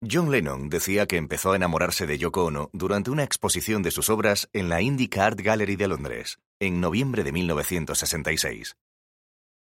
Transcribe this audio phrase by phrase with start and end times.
[0.00, 4.10] John Lennon decía que empezó a enamorarse de Yoko Ono durante una exposición de sus
[4.10, 8.76] obras en la Indica Art Gallery de Londres, en noviembre de 1966.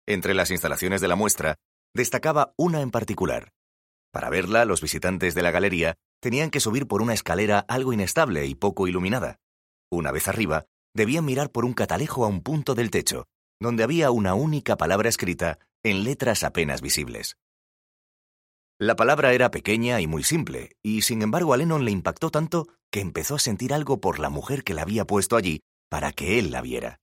[0.08, 1.58] Entre las instalaciones de la muestra,
[1.94, 3.54] destacaba una en particular.
[4.12, 8.48] Para verla, los visitantes de la galería tenían que subir por una escalera algo inestable
[8.48, 9.38] y poco iluminada.
[9.92, 10.66] Una vez arriba,
[10.96, 13.28] debían mirar por un catalejo a un punto del techo,
[13.60, 17.38] donde había una única palabra escrita en letras apenas visibles.
[18.78, 22.68] La palabra era pequeña y muy simple, y sin embargo a Lennon le impactó tanto
[22.92, 26.40] que empezó a sentir algo por la mujer que la había puesto allí para que
[26.40, 27.00] él la viera.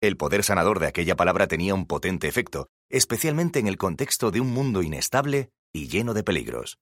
[0.00, 4.40] El poder sanador de aquella palabra tenía un potente efecto, especialmente en el contexto de
[4.40, 6.78] un mundo inestable y lleno de peligros.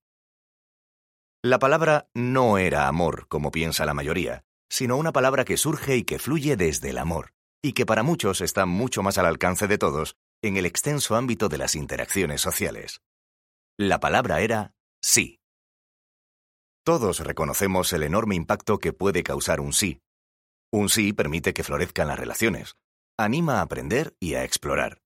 [1.42, 6.04] La palabra no era amor, como piensa la mayoría, sino una palabra que surge y
[6.04, 7.32] que fluye desde el amor,
[7.62, 11.48] y que para muchos está mucho más al alcance de todos en el extenso ámbito
[11.48, 13.00] de las interacciones sociales.
[13.80, 15.38] La palabra era sí.
[16.84, 20.00] Todos reconocemos el enorme impacto que puede causar un sí.
[20.72, 22.74] Un sí permite que florezcan las relaciones,
[23.16, 24.98] anima a aprender y a explorar.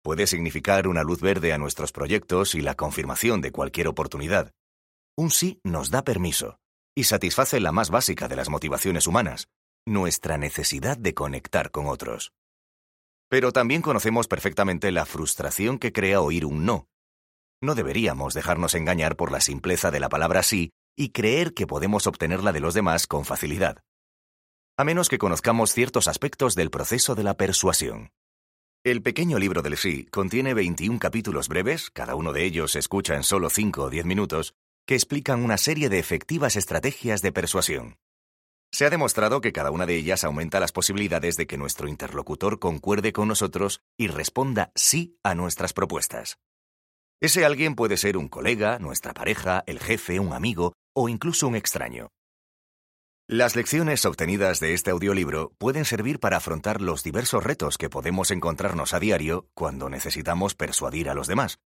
[0.00, 4.52] Puede significar una luz verde a nuestros proyectos y la confirmación de cualquier oportunidad.
[5.16, 6.60] Un sí nos da permiso
[6.94, 9.48] y satisface la más básica de las motivaciones humanas,
[9.88, 12.32] nuestra necesidad de conectar con otros.
[13.28, 16.86] Pero también conocemos perfectamente la frustración que crea oír un no,
[17.64, 22.06] no deberíamos dejarnos engañar por la simpleza de la palabra sí y creer que podemos
[22.06, 23.80] obtenerla de los demás con facilidad.
[24.76, 28.10] A menos que conozcamos ciertos aspectos del proceso de la persuasión.
[28.84, 33.14] El pequeño libro del sí contiene 21 capítulos breves, cada uno de ellos se escucha
[33.14, 34.54] en solo 5 o 10 minutos,
[34.86, 37.96] que explican una serie de efectivas estrategias de persuasión.
[38.70, 42.58] Se ha demostrado que cada una de ellas aumenta las posibilidades de que nuestro interlocutor
[42.58, 46.38] concuerde con nosotros y responda sí a nuestras propuestas.
[47.20, 51.56] Ese alguien puede ser un colega, nuestra pareja, el jefe, un amigo o incluso un
[51.56, 52.08] extraño.
[53.26, 58.30] Las lecciones obtenidas de este audiolibro pueden servir para afrontar los diversos retos que podemos
[58.30, 61.58] encontrarnos a diario cuando necesitamos persuadir a los demás,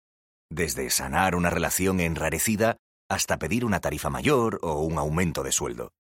[0.50, 2.77] desde sanar una relación enrarecida
[3.11, 5.91] hasta pedir una tarifa mayor o un aumento de sueldo,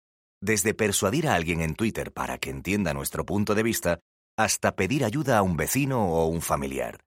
[0.40, 3.98] desde persuadir a alguien en Twitter para que entienda nuestro punto de vista
[4.36, 7.00] hasta pedir ayuda a un vecino o un familiar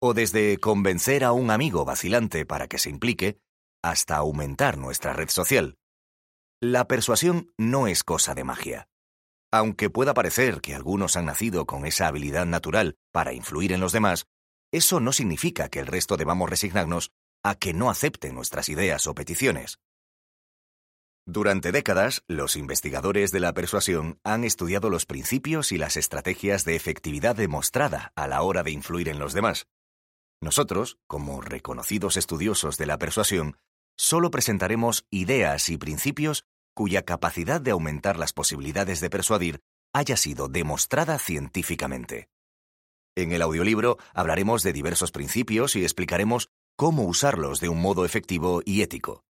[0.00, 3.38] o desde convencer a un amigo vacilante para que se implique,
[3.82, 5.76] hasta aumentar nuestra red social.
[6.60, 8.88] La persuasión no es cosa de magia.
[9.52, 13.92] Aunque pueda parecer que algunos han nacido con esa habilidad natural para influir en los
[13.92, 14.26] demás,
[14.72, 17.10] eso no significa que el resto debamos resignarnos
[17.42, 19.80] a que no acepten nuestras ideas o peticiones.
[21.26, 26.76] Durante décadas, los investigadores de la persuasión han estudiado los principios y las estrategias de
[26.76, 29.66] efectividad demostrada a la hora de influir en los demás.
[30.42, 33.56] Nosotros, como reconocidos estudiosos de la persuasión,
[33.98, 39.60] solo presentaremos ideas y principios cuya capacidad de aumentar las posibilidades de persuadir
[39.92, 42.28] haya sido demostrada científicamente.
[43.16, 48.62] En el audiolibro hablaremos de diversos principios y explicaremos cómo usarlos de un modo efectivo
[48.64, 49.24] y ético.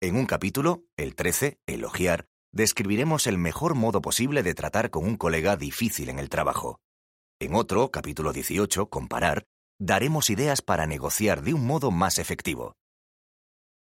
[0.00, 5.16] En un capítulo, el 13, Elogiar, describiremos el mejor modo posible de tratar con un
[5.16, 6.80] colega difícil en el trabajo.
[7.38, 9.46] En otro, capítulo 18, Comparar,
[9.80, 12.74] daremos ideas para negociar de un modo más efectivo.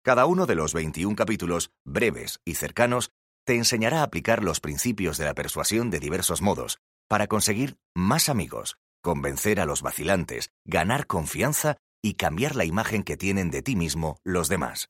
[0.02, 3.12] Cada uno de los 21 capítulos, breves y cercanos,
[3.46, 6.80] te enseñará a aplicar los principios de la persuasión de diversos modos,
[7.10, 13.18] para conseguir más amigos, convencer a los vacilantes, ganar confianza y cambiar la imagen que
[13.18, 14.90] tienen de ti mismo los demás.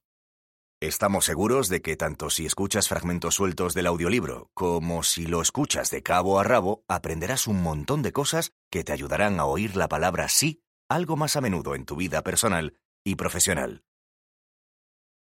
[0.79, 5.89] Estamos seguros de que tanto si escuchas fragmentos sueltos del audiolibro como si lo escuchas
[5.89, 9.87] de cabo a rabo, aprenderás un montón de cosas que te ayudarán a oír la
[9.87, 10.62] palabra sí
[10.95, 13.83] algo más a menudo en tu vida personal y profesional.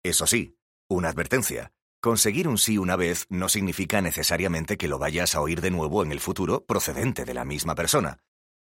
[0.03, 0.57] Eso sí,
[0.89, 1.73] una advertencia.
[2.01, 6.05] Conseguir un sí una vez no significa necesariamente que lo vayas a oír de nuevo
[6.05, 8.19] en el futuro procedente de la misma persona.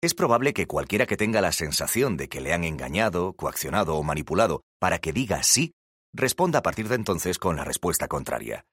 [0.00, 4.02] Es probable que cualquiera que tenga la sensación de que le han engañado, coaccionado o
[4.02, 5.72] manipulado para que diga sí,
[6.12, 8.66] responda a partir de entonces con la respuesta contraria.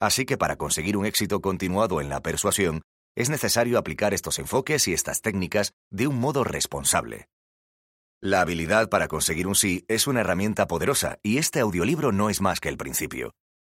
[0.00, 2.82] Así que para conseguir un éxito continuado en la persuasión,
[3.14, 7.28] es necesario aplicar estos enfoques y estas técnicas de un modo responsable.
[8.20, 12.40] La habilidad para conseguir un sí es una herramienta poderosa y este audiolibro no es
[12.40, 13.36] más que el principio.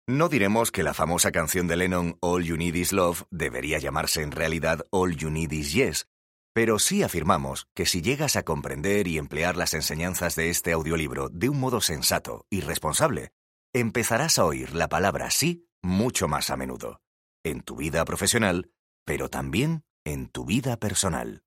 [0.07, 4.23] No diremos que la famosa canción de Lennon All You Need Is Love debería llamarse
[4.23, 6.07] en realidad All You Need Is Yes,
[6.55, 11.29] pero sí afirmamos que si llegas a comprender y emplear las enseñanzas de este audiolibro
[11.31, 13.33] de un modo sensato y responsable,
[13.75, 17.01] empezarás a oír la palabra sí mucho más a menudo,
[17.45, 18.71] en tu vida profesional,
[19.05, 21.43] pero también en tu vida personal.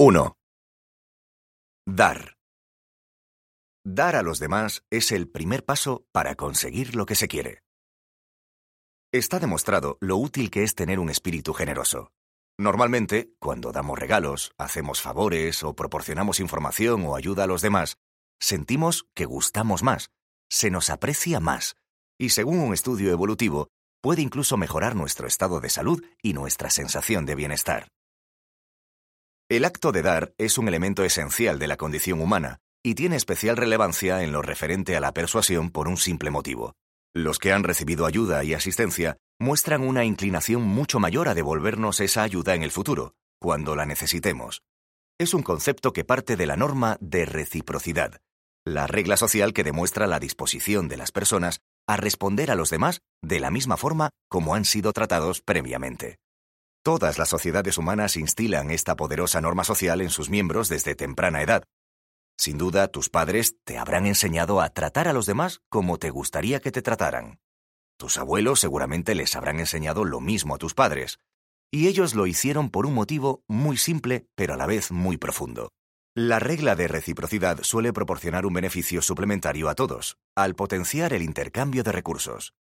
[0.00, 0.36] 1.
[1.86, 2.34] Dar.
[3.84, 7.62] Dar a los demás es el primer paso para conseguir lo que se quiere.
[9.12, 12.10] Está demostrado lo útil que es tener un espíritu generoso.
[12.58, 17.96] Normalmente, cuando damos regalos, hacemos favores o proporcionamos información o ayuda a los demás,
[18.40, 20.10] sentimos que gustamos más,
[20.50, 21.76] se nos aprecia más,
[22.18, 23.68] y según un estudio evolutivo,
[24.02, 27.86] puede incluso mejorar nuestro estado de salud y nuestra sensación de bienestar.
[29.50, 33.58] El acto de dar es un elemento esencial de la condición humana y tiene especial
[33.58, 36.72] relevancia en lo referente a la persuasión por un simple motivo.
[37.14, 42.22] Los que han recibido ayuda y asistencia muestran una inclinación mucho mayor a devolvernos esa
[42.22, 44.62] ayuda en el futuro, cuando la necesitemos.
[45.18, 48.22] Es un concepto que parte de la norma de reciprocidad,
[48.64, 53.00] la regla social que demuestra la disposición de las personas a responder a los demás
[53.22, 56.16] de la misma forma como han sido tratados previamente.
[56.84, 61.64] Todas las sociedades humanas instilan esta poderosa norma social en sus miembros desde temprana edad,
[62.36, 66.60] sin duda, tus padres te habrán enseñado a tratar a los demás como te gustaría
[66.60, 67.38] que te trataran.
[67.96, 71.18] Tus abuelos seguramente les habrán enseñado lo mismo a tus padres,
[71.70, 75.70] y ellos lo hicieron por un motivo muy simple, pero a la vez muy profundo.
[76.16, 81.82] La regla de reciprocidad suele proporcionar un beneficio suplementario a todos, al potenciar el intercambio
[81.82, 82.54] de recursos.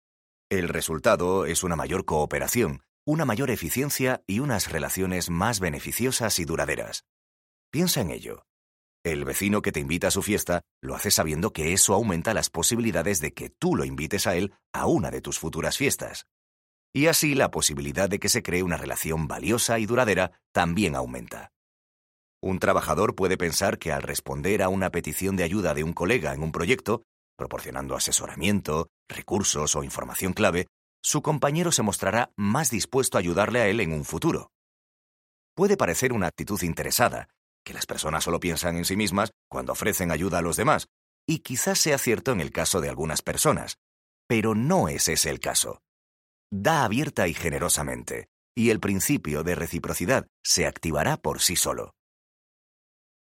[0.49, 6.45] El resultado es una mayor cooperación, una mayor eficiencia y unas relaciones más beneficiosas y
[6.45, 7.05] duraderas.
[7.71, 8.43] Piensa en ello.
[9.03, 12.51] El vecino que te invita a su fiesta lo hace sabiendo que eso aumenta las
[12.51, 16.27] posibilidades de que tú lo invites a él a una de tus futuras fiestas.
[16.93, 21.51] Y así la posibilidad de que se cree una relación valiosa y duradera también aumenta.
[22.43, 26.33] Un trabajador puede pensar que al responder a una petición de ayuda de un colega
[26.33, 27.03] en un proyecto,
[27.37, 30.67] proporcionando asesoramiento, recursos o información clave,
[31.01, 34.51] su compañero se mostrará más dispuesto a ayudarle a él en un futuro.
[35.55, 37.27] Puede parecer una actitud interesada,
[37.63, 40.87] que las personas solo piensan en sí mismas cuando ofrecen ayuda a los demás,
[41.27, 43.77] y quizás sea cierto en el caso de algunas personas,
[44.27, 45.81] pero no es ese el caso.
[46.51, 51.95] Da abierta y generosamente, y el principio de reciprocidad se activará por sí solo.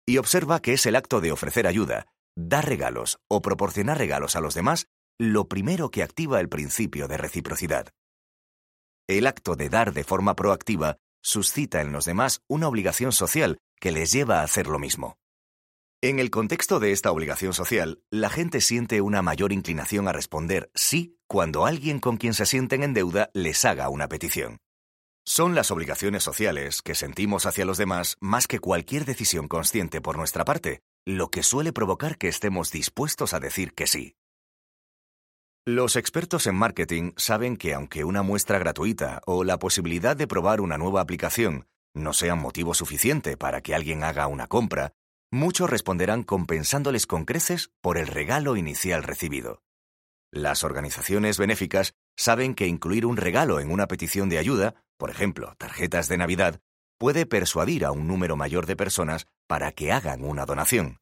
[0.06, 4.42] Y observa que es el acto de ofrecer ayuda, dar regalos o proporcionar regalos a
[4.42, 4.88] los demás
[5.20, 7.90] lo primero que activa el principio de reciprocidad.
[9.08, 13.92] El acto de dar de forma proactiva suscita en los demás una obligación social que
[13.92, 15.18] les lleva a hacer lo mismo.
[16.02, 20.70] En el contexto de esta obligación social, la gente siente una mayor inclinación a responder
[20.76, 24.58] sí cuando alguien con quien se sienten en deuda les haga una petición.
[25.26, 30.18] Son las obligaciones sociales que sentimos hacia los demás más que cualquier decisión consciente por
[30.18, 34.16] nuestra parte, lo que suele provocar que estemos dispuestos a decir que sí.
[35.66, 40.60] Los expertos en marketing saben que aunque una muestra gratuita o la posibilidad de probar
[40.60, 44.92] una nueva aplicación no sean motivo suficiente para que alguien haga una compra,
[45.32, 49.62] muchos responderán compensándoles con creces por el regalo inicial recibido.
[50.32, 55.56] Las organizaciones benéficas saben que incluir un regalo en una petición de ayuda, por ejemplo,
[55.58, 56.60] tarjetas de Navidad,
[56.98, 61.00] puede persuadir a un número mayor de personas para que hagan una donación.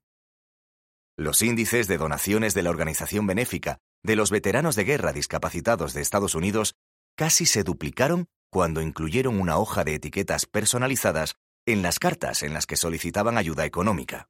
[1.18, 6.02] Los índices de donaciones de la organización benéfica de los veteranos de guerra discapacitados de
[6.02, 6.76] Estados Unidos
[7.16, 12.66] casi se duplicaron cuando incluyeron una hoja de etiquetas personalizadas en las cartas en las
[12.66, 14.30] que solicitaban ayuda económica.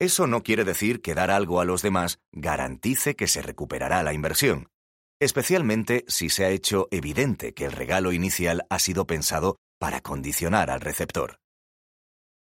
[0.00, 4.12] Eso no quiere decir que dar algo a los demás garantice que se recuperará la
[4.12, 4.68] inversión,
[5.20, 10.70] especialmente si se ha hecho evidente que el regalo inicial ha sido pensado para condicionar
[10.70, 11.40] al receptor.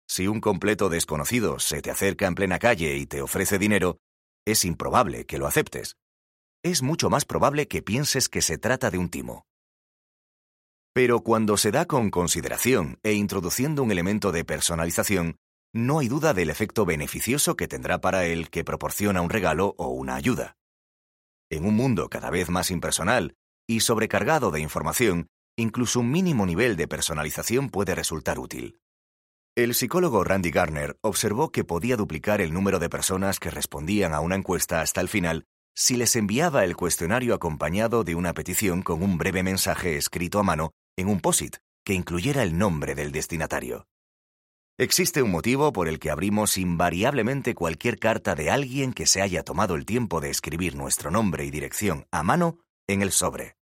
[0.07, 3.97] Si un completo desconocido se te acerca en plena calle y te ofrece dinero,
[4.45, 5.97] es improbable que lo aceptes.
[6.63, 9.45] Es mucho más probable que pienses que se trata de un timo.
[10.93, 15.35] Pero cuando se da con consideración e introduciendo un elemento de personalización,
[15.73, 19.89] no hay duda del efecto beneficioso que tendrá para él que proporciona un regalo o
[19.89, 20.55] una ayuda.
[21.49, 23.35] En un mundo cada vez más impersonal
[23.67, 28.79] y sobrecargado de información, incluso un mínimo nivel de personalización puede resultar útil.
[29.57, 34.19] El psicólogo Randy Garner observó que podía duplicar el número de personas que respondían a
[34.19, 39.01] una encuesta hasta el final si les enviaba el cuestionario acompañado de una petición con
[39.01, 43.87] un breve mensaje escrito a mano en un POSIT que incluyera el nombre del destinatario.
[44.77, 49.41] Existe un motivo por el que abrimos invariablemente cualquier carta de alguien que se haya
[49.43, 53.55] tomado el tiempo de escribir nuestro nombre y dirección a mano en el sobre.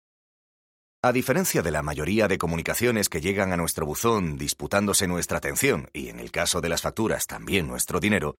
[1.03, 5.89] A diferencia de la mayoría de comunicaciones que llegan a nuestro buzón disputándose nuestra atención
[5.93, 8.35] y en el caso de las facturas también nuestro dinero,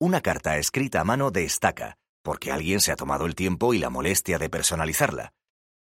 [0.00, 3.90] una carta escrita a mano destaca, porque alguien se ha tomado el tiempo y la
[3.90, 5.34] molestia de personalizarla,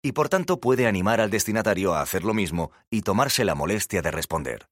[0.02, 4.02] y por tanto puede animar al destinatario a hacer lo mismo y tomarse la molestia
[4.02, 4.66] de responder.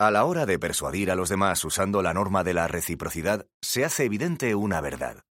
[0.00, 3.84] A la hora de persuadir a los demás usando la norma de la reciprocidad, se
[3.84, 5.22] hace evidente una verdad.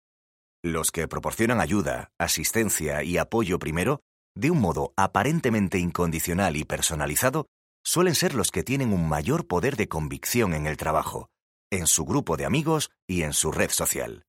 [0.62, 4.02] Los que proporcionan ayuda, asistencia y apoyo primero,
[4.37, 7.47] de un modo aparentemente incondicional y personalizado,
[7.85, 11.28] suelen ser los que tienen un mayor poder de convicción en el trabajo,
[11.71, 14.25] en su grupo de amigos y en su red social.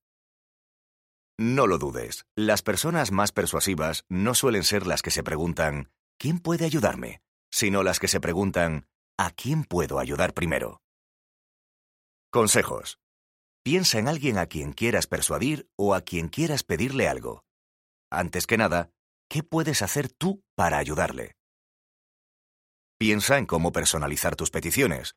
[1.38, 6.40] No lo dudes, las personas más persuasivas no suelen ser las que se preguntan ¿quién
[6.40, 7.20] puede ayudarme?
[7.50, 8.88] sino las que se preguntan
[9.18, 10.80] ¿a quién puedo ayudar primero?
[12.30, 12.98] Consejos.
[13.62, 17.44] Piensa en alguien a quien quieras persuadir o a quien quieras pedirle algo.
[18.10, 18.90] Antes que nada,
[19.28, 21.36] ¿qué puedes hacer tú para ayudarle?
[22.98, 25.14] Piensa en cómo personalizar tus peticiones.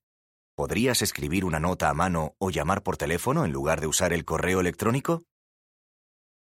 [0.56, 4.26] ¿Podrías escribir una nota a mano o llamar por teléfono en lugar de usar el
[4.26, 5.24] correo electrónico?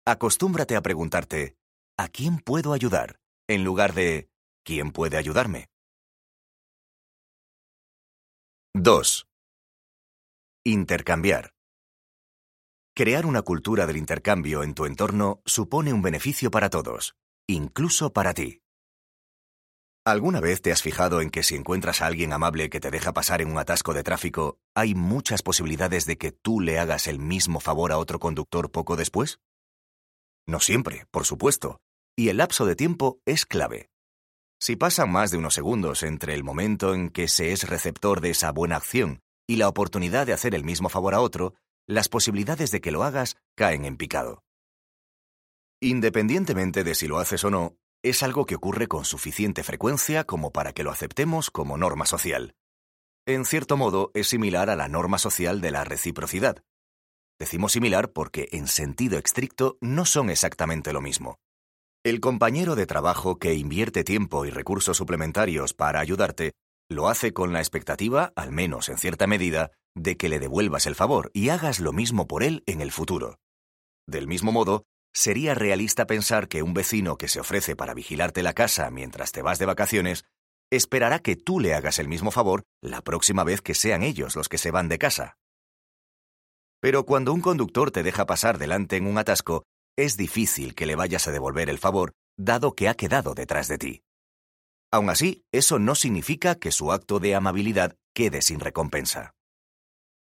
[0.04, 1.56] Acostúmbrate a preguntarte,
[1.96, 3.18] ¿a quién puedo ayudar?
[3.46, 4.30] en lugar de,
[4.64, 5.68] ¿quién puede ayudarme?
[8.75, 9.26] 2.
[10.64, 11.52] Intercambiar.
[12.96, 17.14] Crear una cultura del intercambio en tu entorno supone un beneficio para todos,
[17.46, 18.60] incluso para ti.
[20.06, 23.14] ¿Alguna vez te has fijado en que si encuentras a alguien amable que te deja
[23.14, 27.18] pasar en un atasco de tráfico, hay muchas posibilidades de que tú le hagas el
[27.18, 29.40] mismo favor a otro conductor poco después?
[30.46, 31.78] No siempre, por supuesto,
[32.16, 33.88] y el lapso de tiempo es clave.
[34.60, 38.30] Si pasan más de unos segundos entre el momento en que se es receptor de
[38.30, 41.54] esa buena acción y la oportunidad de hacer el mismo favor a otro,
[41.86, 44.42] las posibilidades de que lo hagas caen en picado.
[45.84, 50.50] Independientemente de si lo haces o no, es algo que ocurre con suficiente frecuencia como
[50.50, 52.54] para que lo aceptemos como norma social.
[53.26, 56.64] En cierto modo, es similar a la norma social de la reciprocidad.
[57.38, 61.36] Decimos similar porque, en sentido estricto, no son exactamente lo mismo.
[62.02, 66.52] El compañero de trabajo que invierte tiempo y recursos suplementarios para ayudarte
[66.88, 70.94] lo hace con la expectativa, al menos en cierta medida, de que le devuelvas el
[70.94, 73.38] favor y hagas lo mismo por él en el futuro.
[74.06, 78.52] Del mismo modo, sería realista pensar que un vecino que se ofrece para vigilarte la
[78.52, 80.25] casa mientras te vas de vacaciones
[80.71, 84.49] esperará que tú le hagas el mismo favor la próxima vez que sean ellos los
[84.49, 85.37] que se van de casa.
[86.80, 89.64] Pero cuando un conductor te deja pasar delante en un atasco,
[89.97, 93.78] es difícil que le vayas a devolver el favor, dado que ha quedado detrás de
[93.78, 94.02] ti.
[94.92, 99.33] Aun así, eso no significa que su acto de amabilidad quede sin recompensa.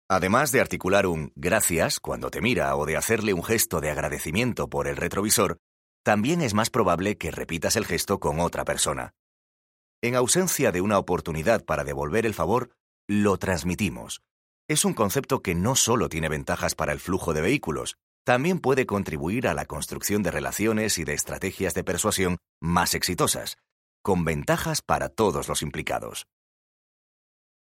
[0.09, 4.69] Además de articular un gracias cuando te mira o de hacerle un gesto de agradecimiento
[4.69, 5.57] por el retrovisor,
[6.03, 9.13] también es más probable que repitas el gesto con otra persona.
[10.01, 12.71] En ausencia de una oportunidad para devolver el favor,
[13.07, 14.21] lo transmitimos.
[14.67, 17.95] Es un concepto que no solo tiene ventajas para el flujo de vehículos,
[18.25, 23.57] también puede contribuir a la construcción de relaciones y de estrategias de persuasión más exitosas,
[24.01, 26.25] con ventajas para todos los implicados.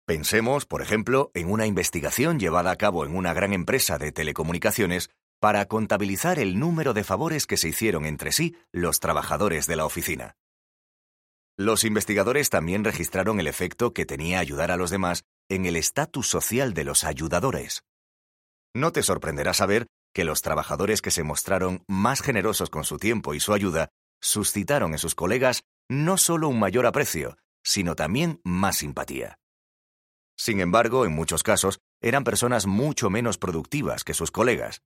[0.10, 5.12] Pensemos, por ejemplo, en una investigación llevada a cabo en una gran empresa de telecomunicaciones
[5.40, 9.86] para contabilizar el número de favores que se hicieron entre sí los trabajadores de la
[9.86, 10.36] oficina.
[11.56, 16.28] Los investigadores también registraron el efecto que tenía ayudar a los demás en el estatus
[16.28, 17.84] social de los ayudadores.
[18.74, 23.36] No te sorprenderá saber que los trabajadores que se mostraron más generosos con su tiempo
[23.36, 23.90] y su ayuda
[24.22, 29.40] suscitaron en sus colegas no solo un mayor aprecio, sino también más simpatía.
[30.40, 34.84] Sin embargo, en muchos casos, eran personas mucho menos productivas que sus colegas.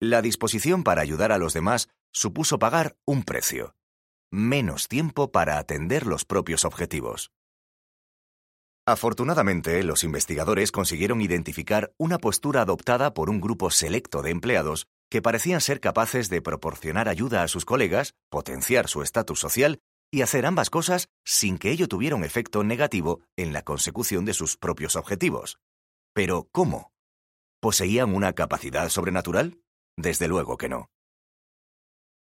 [0.00, 3.74] La disposición para ayudar a los demás supuso pagar un precio,
[4.30, 7.32] menos tiempo para atender los propios objetivos.
[8.86, 15.22] Afortunadamente, los investigadores consiguieron identificar una postura adoptada por un grupo selecto de empleados que
[15.22, 19.80] parecían ser capaces de proporcionar ayuda a sus colegas, potenciar su estatus social
[20.12, 24.34] y hacer ambas cosas sin que ello tuviera un efecto negativo en la consecución de
[24.34, 25.58] sus propios objetivos.
[26.14, 26.92] Pero, ¿cómo?
[27.60, 29.58] ¿Poseían una capacidad sobrenatural?
[29.96, 30.90] Desde luego que no.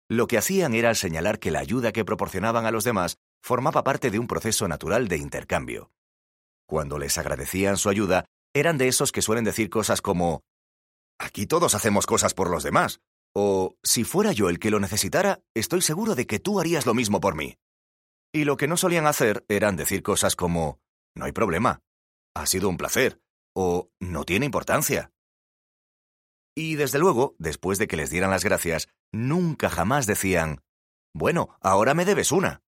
[0.09, 4.11] Lo que hacían era señalar que la ayuda que proporcionaban a los demás formaba parte
[4.11, 5.91] de un proceso natural de intercambio.
[6.67, 10.43] Cuando les agradecían su ayuda, eran de esos que suelen decir cosas como
[11.19, 13.01] Aquí todos hacemos cosas por los demás.
[13.35, 16.95] O si fuera yo el que lo necesitara, estoy seguro de que tú harías lo
[16.95, 17.57] mismo por mí.
[18.37, 20.79] Y lo que no solían hacer eran decir cosas como
[21.15, 21.81] No hay problema,
[22.35, 23.19] ha sido un placer,
[23.55, 25.11] o No tiene importancia.
[26.55, 30.61] Y desde luego, después de que les dieran las gracias, nunca jamás decían
[31.15, 32.61] Bueno, ahora me debes una.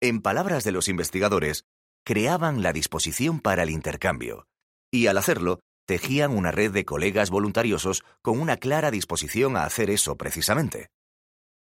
[0.00, 1.66] En palabras de los investigadores,
[2.02, 4.46] creaban la disposición para el intercambio,
[4.90, 9.90] y al hacerlo, tejían una red de colegas voluntariosos con una clara disposición a hacer
[9.90, 10.88] eso precisamente.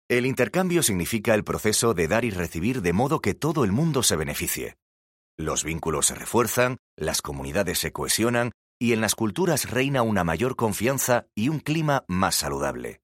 [0.09, 4.03] El intercambio significa el proceso de dar y recibir de modo que todo el mundo
[4.03, 4.75] se beneficie.
[5.37, 10.55] Los vínculos se refuerzan, las comunidades se cohesionan y en las culturas reina una mayor
[10.55, 12.99] confianza y un clima más saludable.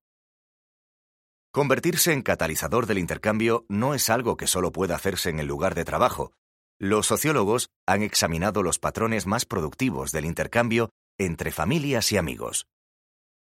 [1.51, 5.75] Convertirse en catalizador del intercambio no es algo que solo pueda hacerse en el lugar
[5.75, 6.33] de trabajo.
[6.79, 12.67] Los sociólogos han examinado los patrones más productivos del intercambio entre familias y amigos.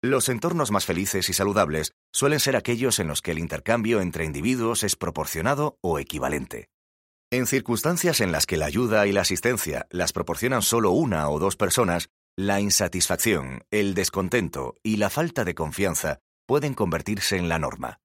[0.04, 4.26] Los entornos más felices y saludables suelen ser aquellos en los que el intercambio entre
[4.26, 6.68] individuos es proporcionado o equivalente.
[7.32, 11.38] En circunstancias en las que la ayuda y la asistencia las proporcionan solo una o
[11.38, 17.58] dos personas, la insatisfacción, el descontento y la falta de confianza pueden convertirse en la
[17.58, 18.02] norma.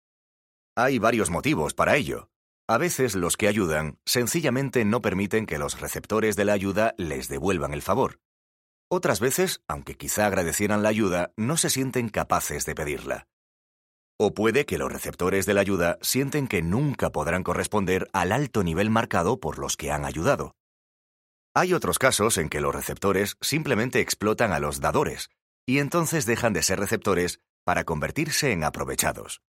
[0.77, 2.29] Hay varios motivos para ello.
[2.69, 7.27] A veces los que ayudan sencillamente no permiten que los receptores de la ayuda les
[7.27, 8.21] devuelvan el favor.
[8.91, 13.27] Otras veces, aunque quizá agradecieran la ayuda, no se sienten capaces de pedirla.
[14.17, 18.63] O puede que los receptores de la ayuda sienten que nunca podrán corresponder al alto
[18.63, 20.55] nivel marcado por los que han ayudado.
[21.53, 25.29] Hay otros casos en que los receptores simplemente explotan a los dadores,
[25.67, 29.41] y entonces dejan de ser receptores para convertirse en aprovechados.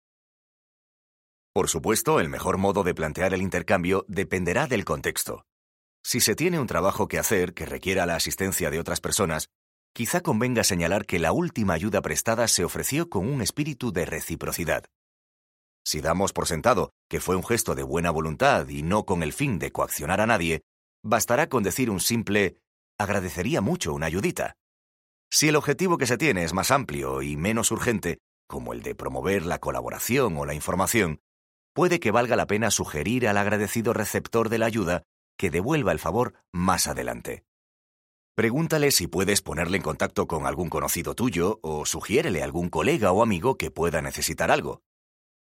[1.53, 5.46] Por supuesto, el mejor modo de plantear el intercambio dependerá del contexto.
[6.03, 9.49] Si se tiene un trabajo que hacer que requiera la asistencia de otras personas,
[9.93, 14.85] quizá convenga señalar que la última ayuda prestada se ofreció con un espíritu de reciprocidad.
[15.85, 19.33] Si damos por sentado que fue un gesto de buena voluntad y no con el
[19.33, 20.61] fin de coaccionar a nadie,
[21.03, 22.57] bastará con decir un simple
[22.97, 24.55] agradecería mucho una ayudita.
[25.31, 28.95] Si el objetivo que se tiene es más amplio y menos urgente, como el de
[28.95, 31.21] promover la colaboración o la información,
[31.73, 35.03] puede que valga la pena sugerir al agradecido receptor de la ayuda
[35.39, 37.46] que devuelva el favor más adelante.
[38.36, 43.13] Pregúntale si puedes ponerle en contacto con algún conocido tuyo o sugiérele a algún colega
[43.13, 44.81] o amigo que pueda necesitar algo.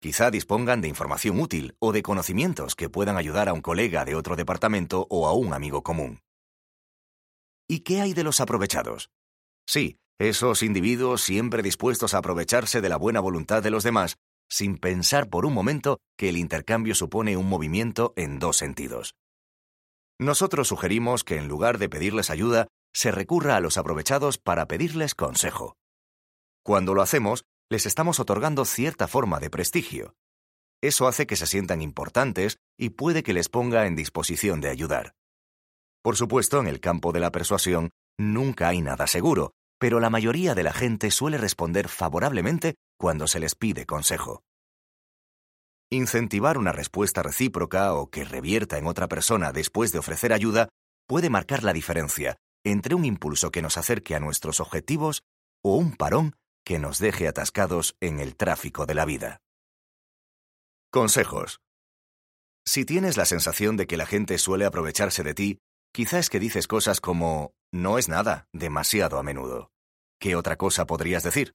[0.00, 4.16] Quizá dispongan de información útil o de conocimientos que puedan ayudar a un colega de
[4.16, 6.20] otro departamento o a un amigo común.
[7.68, 9.10] ¿Y qué hay de los aprovechados?
[9.66, 14.16] Sí, esos individuos siempre dispuestos a aprovecharse de la buena voluntad de los demás,
[14.50, 19.14] sin pensar por un momento que el intercambio supone un movimiento en dos sentidos.
[20.20, 25.14] Nosotros sugerimos que en lugar de pedirles ayuda, se recurra a los aprovechados para pedirles
[25.14, 25.76] consejo.
[26.64, 30.14] Cuando lo hacemos, les estamos otorgando cierta forma de prestigio.
[30.80, 35.14] Eso hace que se sientan importantes y puede que les ponga en disposición de ayudar.
[36.02, 40.54] Por supuesto, en el campo de la persuasión nunca hay nada seguro, pero la mayoría
[40.54, 44.42] de la gente suele responder favorablemente cuando se les pide consejo.
[45.94, 50.68] Incentivar una respuesta recíproca o que revierta en otra persona después de ofrecer ayuda
[51.06, 55.22] puede marcar la diferencia entre un impulso que nos acerque a nuestros objetivos
[55.62, 59.38] o un parón que nos deje atascados en el tráfico de la vida.
[60.90, 61.60] Consejos.
[62.66, 65.58] Si tienes la sensación de que la gente suele aprovecharse de ti,
[65.92, 69.70] quizás es que dices cosas como no es nada demasiado a menudo.
[70.18, 71.54] ¿Qué otra cosa podrías decir?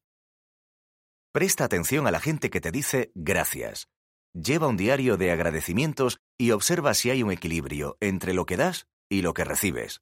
[1.34, 3.90] Presta atención a la gente que te dice gracias.
[4.34, 8.86] Lleva un diario de agradecimientos y observa si hay un equilibrio entre lo que das
[9.10, 10.02] y lo que recibes.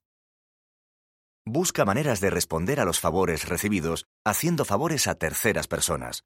[1.46, 6.26] Busca maneras de responder a los favores recibidos haciendo favores a terceras personas.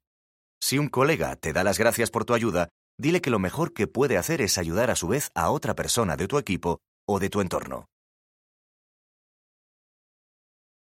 [0.60, 3.86] Si un colega te da las gracias por tu ayuda, dile que lo mejor que
[3.86, 7.30] puede hacer es ayudar a su vez a otra persona de tu equipo o de
[7.30, 7.86] tu entorno.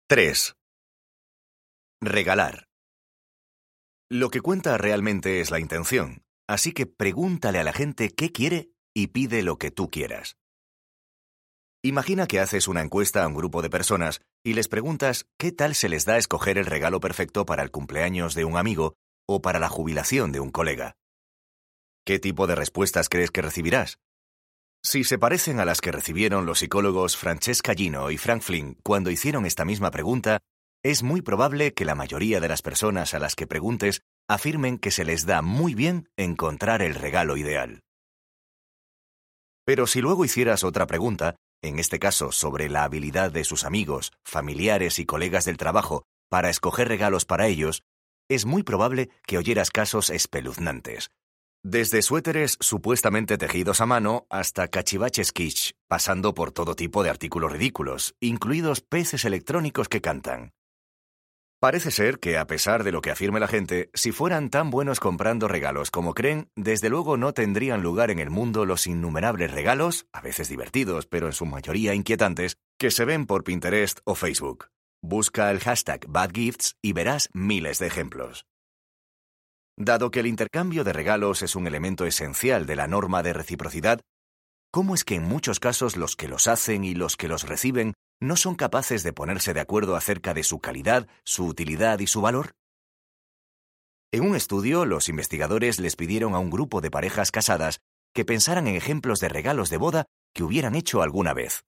[0.08, 0.54] 3.
[2.02, 2.68] Regalar.
[4.10, 8.70] Lo que cuenta realmente es la intención, así que pregúntale a la gente qué quiere
[8.94, 10.36] y pide lo que tú quieras.
[11.82, 15.74] Imagina que haces una encuesta a un grupo de personas y les preguntas qué tal
[15.74, 18.96] se les da escoger el regalo perfecto para el cumpleaños de un amigo
[19.28, 20.96] o para la jubilación de un colega.
[22.04, 23.98] ¿Qué tipo de respuestas crees que recibirás?
[24.82, 29.10] Si se parecen a las que recibieron los psicólogos Francesca Gino y Frank Flynn cuando
[29.10, 30.40] hicieron esta misma pregunta,
[30.84, 34.90] es muy probable que la mayoría de las personas a las que preguntes afirmen que
[34.90, 37.82] se les da muy bien encontrar el regalo ideal.
[39.64, 44.12] Pero si luego hicieras otra pregunta, en este caso sobre la habilidad de sus amigos,
[44.24, 47.82] familiares y colegas del trabajo para escoger regalos para ellos,
[48.28, 51.10] es muy probable que oyeras casos espeluznantes.
[51.64, 57.50] Desde suéteres supuestamente tejidos a mano hasta cachivaches kitsch, pasando por todo tipo de artículos
[57.50, 60.52] ridículos, incluidos peces electrónicos que cantan.
[61.66, 65.00] Parece ser que, a pesar de lo que afirme la gente, si fueran tan buenos
[65.00, 70.06] comprando regalos como creen, desde luego no tendrían lugar en el mundo los innumerables regalos,
[70.12, 74.66] a veces divertidos, pero en su mayoría inquietantes, que se ven por Pinterest o Facebook.
[75.02, 78.46] Busca el hashtag BadGifts y verás miles de ejemplos.
[79.76, 84.02] Dado que el intercambio de regalos es un elemento esencial de la norma de reciprocidad,
[84.70, 87.94] cómo es que en muchos casos los que los hacen y los que los reciben
[88.20, 92.20] no son capaces de ponerse de acuerdo acerca de su calidad, su utilidad y su
[92.20, 92.54] valor?
[94.12, 97.80] En un estudio, los investigadores les pidieron a un grupo de parejas casadas
[98.14, 101.64] que pensaran en ejemplos de regalos de boda que hubieran hecho alguna vez.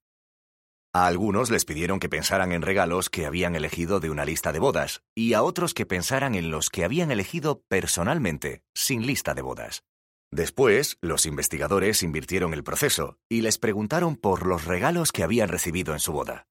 [0.91, 4.57] A algunos les pidieron que pensaran en regalos que habían elegido de una lista de
[4.57, 9.43] bodas, y a otros que pensaran en los que habían elegido personalmente, sin lista de
[9.43, 9.83] bodas.
[10.31, 15.93] Después, los investigadores invirtieron el proceso y les preguntaron por los regalos que habían recibido
[15.93, 16.45] en su boda.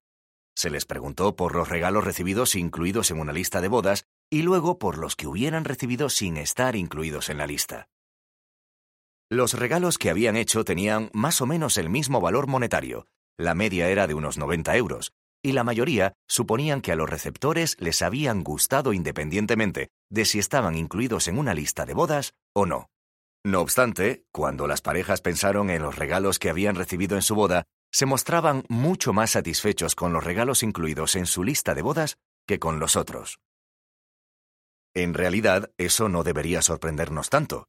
[0.56, 4.78] Se les preguntó por los regalos recibidos incluidos en una lista de bodas y luego
[4.78, 7.88] por los que hubieran recibido sin estar incluidos en la lista.
[9.30, 13.06] Los regalos que habían hecho tenían más o menos el mismo valor monetario,
[13.38, 15.12] la media era de unos 90 euros,
[15.42, 20.74] y la mayoría suponían que a los receptores les habían gustado independientemente de si estaban
[20.74, 22.88] incluidos en una lista de bodas o no.
[23.48, 27.64] No obstante, cuando las parejas pensaron en los regalos que habían recibido en su boda,
[27.90, 32.58] se mostraban mucho más satisfechos con los regalos incluidos en su lista de bodas que
[32.58, 33.40] con los otros.
[34.94, 37.68] En realidad, eso no debería sorprendernos tanto,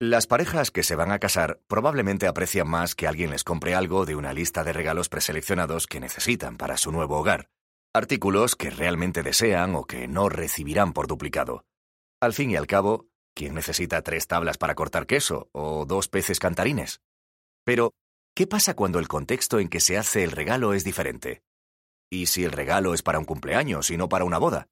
[0.00, 4.06] las parejas que se van a casar probablemente aprecian más que alguien les compre algo
[4.06, 7.50] de una lista de regalos preseleccionados que necesitan para su nuevo hogar,
[7.92, 11.66] artículos que realmente desean o que no recibirán por duplicado.
[12.18, 16.38] Al fin y al cabo, ¿quién necesita tres tablas para cortar queso o dos peces
[16.38, 17.00] cantarines?
[17.64, 17.92] Pero,
[18.34, 21.42] ¿qué pasa cuando el contexto en que se hace el regalo es diferente?
[22.10, 24.68] ¿Y si el regalo es para un cumpleaños y no para una boda?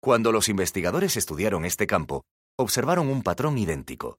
[0.00, 2.24] Cuando los investigadores estudiaron este campo,
[2.58, 4.18] observaron un patrón idéntico.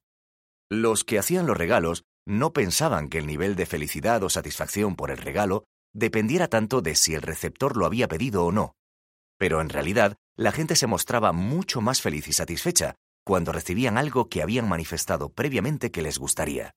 [0.69, 5.11] Los que hacían los regalos no pensaban que el nivel de felicidad o satisfacción por
[5.11, 8.75] el regalo dependiera tanto de si el receptor lo había pedido o no.
[9.37, 12.95] Pero en realidad, la gente se mostraba mucho más feliz y satisfecha
[13.27, 16.71] cuando recibían algo que habían manifestado previamente que les gustaría.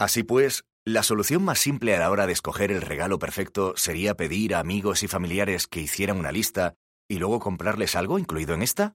[0.00, 4.16] Así pues, la solución más simple a la hora de escoger el regalo perfecto sería
[4.16, 6.76] pedir a amigos y familiares que hicieran una lista
[7.10, 8.94] y luego comprarles algo incluido en esta?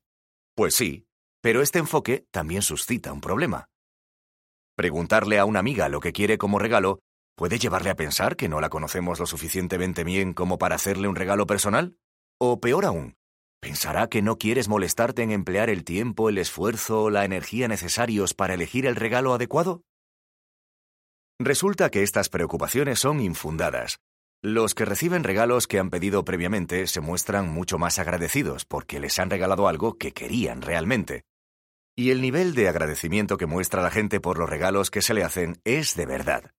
[0.56, 1.06] Pues sí,
[1.40, 3.68] pero este enfoque también suscita un problema.
[4.76, 6.98] Preguntarle a una amiga lo que quiere como regalo
[7.36, 11.16] puede llevarle a pensar que no la conocemos lo suficientemente bien como para hacerle un
[11.16, 11.96] regalo personal.
[12.40, 13.18] O peor aún,
[13.62, 18.34] ¿pensará que no quieres molestarte en emplear el tiempo, el esfuerzo o la energía necesarios
[18.34, 19.84] para elegir el regalo adecuado?
[21.40, 24.00] Resulta que estas preocupaciones son infundadas.
[24.44, 29.20] Los que reciben regalos que han pedido previamente se muestran mucho más agradecidos porque les
[29.20, 31.24] han regalado algo que querían realmente.
[31.96, 35.24] Y el nivel de agradecimiento que muestra la gente por los regalos que se le
[35.24, 36.52] hacen es de verdad.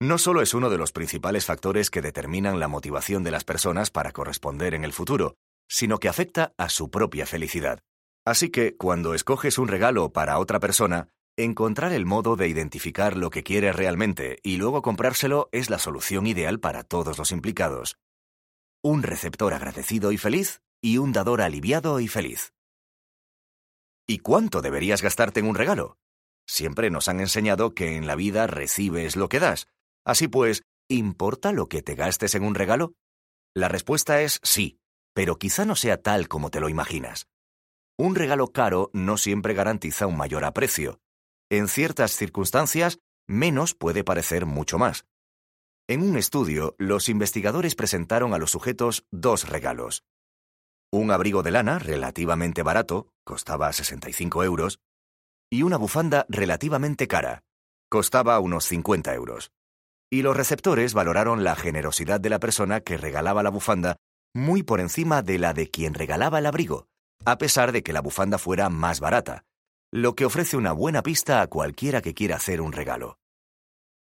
[0.00, 3.90] No solo es uno de los principales factores que determinan la motivación de las personas
[3.90, 5.34] para corresponder en el futuro,
[5.70, 7.80] sino que afecta a su propia felicidad.
[8.26, 13.30] Así que, cuando escoges un regalo para otra persona, encontrar el modo de identificar lo
[13.30, 17.96] que quieres realmente y luego comprárselo es la solución ideal para todos los implicados.
[18.82, 22.52] Un receptor agradecido y feliz y un dador aliviado y feliz.
[24.06, 25.98] ¿Y cuánto deberías gastarte en un regalo?
[26.48, 29.68] Siempre nos han enseñado que en la vida recibes lo que das.
[30.04, 32.94] Así pues, ¿importa lo que te gastes en un regalo?
[33.54, 34.79] La respuesta es sí,
[35.14, 37.28] pero quizá no sea tal como te lo imaginas.
[37.98, 41.00] Un regalo caro no siempre garantiza un mayor aprecio.
[41.50, 45.04] En ciertas circunstancias, menos puede parecer mucho más.
[45.88, 50.04] En un estudio, los investigadores presentaron a los sujetos dos regalos.
[50.92, 54.80] Un abrigo de lana relativamente barato, costaba 65 euros,
[55.50, 57.42] y una bufanda relativamente cara,
[57.88, 59.50] costaba unos 50 euros.
[60.10, 63.96] Y los receptores valoraron la generosidad de la persona que regalaba la bufanda
[64.34, 66.86] muy por encima de la de quien regalaba el abrigo,
[67.24, 69.44] a pesar de que la bufanda fuera más barata,
[69.92, 73.18] lo que ofrece una buena pista a cualquiera que quiera hacer un regalo.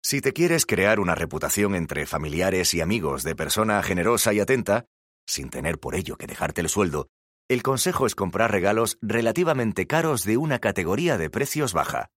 [0.02, 4.84] Si te quieres crear una reputación entre familiares y amigos de persona generosa y atenta,
[5.26, 7.08] sin tener por ello que dejarte el sueldo,
[7.48, 12.10] el consejo es comprar regalos relativamente caros de una categoría de precios baja,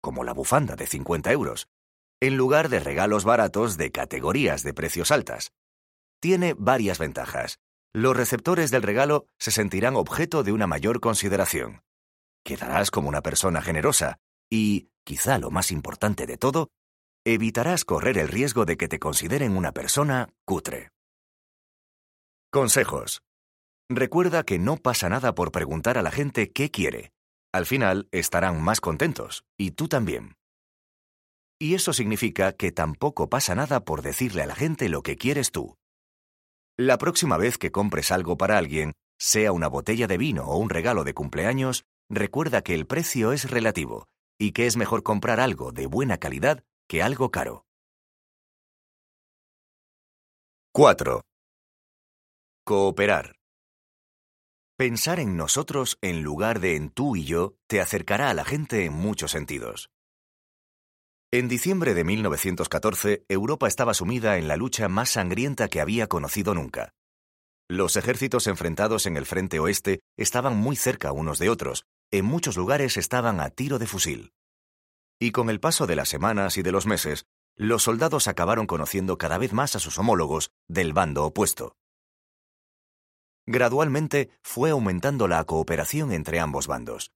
[0.00, 1.68] como la bufanda de 50 euros,
[2.20, 5.52] en lugar de regalos baratos de categorías de precios altas.
[6.22, 7.58] Tiene varias ventajas.
[7.92, 11.82] Los receptores del regalo se sentirán objeto de una mayor consideración.
[12.44, 16.68] Quedarás como una persona generosa y, quizá lo más importante de todo,
[17.24, 20.90] evitarás correr el riesgo de que te consideren una persona cutre.
[22.52, 23.22] Consejos.
[23.90, 27.10] Recuerda que no pasa nada por preguntar a la gente qué quiere.
[27.52, 30.36] Al final estarán más contentos, y tú también.
[31.58, 35.50] Y eso significa que tampoco pasa nada por decirle a la gente lo que quieres
[35.50, 35.76] tú.
[36.78, 40.70] La próxima vez que compres algo para alguien, sea una botella de vino o un
[40.70, 44.06] regalo de cumpleaños, recuerda que el precio es relativo
[44.38, 47.66] y que es mejor comprar algo de buena calidad que algo caro.
[50.72, 51.20] 4.
[52.64, 53.34] Cooperar.
[54.78, 58.86] Pensar en nosotros en lugar de en tú y yo te acercará a la gente
[58.86, 59.90] en muchos sentidos.
[61.34, 66.52] En diciembre de 1914, Europa estaba sumida en la lucha más sangrienta que había conocido
[66.52, 66.92] nunca.
[67.70, 72.58] Los ejércitos enfrentados en el frente oeste estaban muy cerca unos de otros, en muchos
[72.58, 74.34] lugares estaban a tiro de fusil.
[75.18, 77.24] Y con el paso de las semanas y de los meses,
[77.56, 81.76] los soldados acabaron conociendo cada vez más a sus homólogos del bando opuesto.
[83.46, 87.10] Gradualmente fue aumentando la cooperación entre ambos bandos.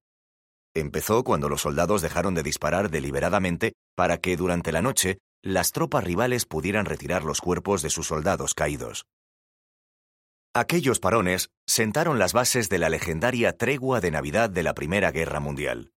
[0.76, 6.04] Empezó cuando los soldados dejaron de disparar deliberadamente para que durante la noche las tropas
[6.04, 9.06] rivales pudieran retirar los cuerpos de sus soldados caídos.
[10.52, 15.40] Aquellos parones sentaron las bases de la legendaria tregua de Navidad de la Primera Guerra
[15.40, 15.92] Mundial.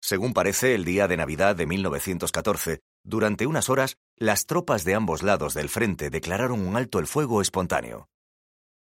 [0.00, 5.24] Según parece, el día de Navidad de 1914, durante unas horas, las tropas de ambos
[5.24, 8.06] lados del frente declararon un alto el fuego espontáneo.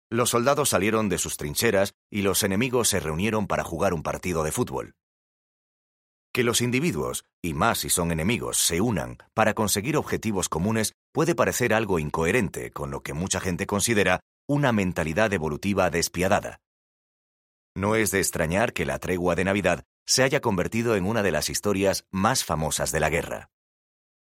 [0.09, 4.43] Los soldados salieron de sus trincheras y los enemigos se reunieron para jugar un partido
[4.43, 4.95] de fútbol.
[6.33, 11.35] Que los individuos, y más si son enemigos, se unan para conseguir objetivos comunes puede
[11.35, 16.61] parecer algo incoherente con lo que mucha gente considera una mentalidad evolutiva despiadada.
[17.75, 21.31] No es de extrañar que la tregua de Navidad se haya convertido en una de
[21.31, 23.49] las historias más famosas de la guerra.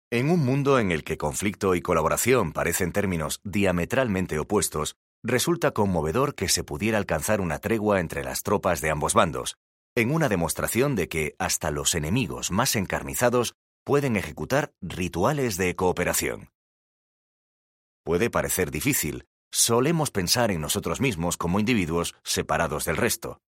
[0.10, 6.34] En un mundo en el que conflicto y colaboración parecen términos diametralmente opuestos, resulta conmovedor
[6.34, 9.58] que se pudiera alcanzar una tregua entre las tropas de ambos bandos,
[10.00, 16.50] en una demostración de que hasta los enemigos más encarnizados pueden ejecutar rituales de cooperación.
[18.04, 23.42] Puede parecer difícil, solemos pensar en nosotros mismos como individuos separados del resto.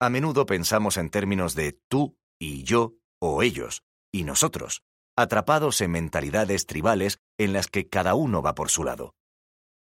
[0.00, 4.82] A menudo pensamos en términos de tú y yo o ellos y nosotros,
[5.16, 9.14] atrapados en mentalidades tribales en las que cada uno va por su lado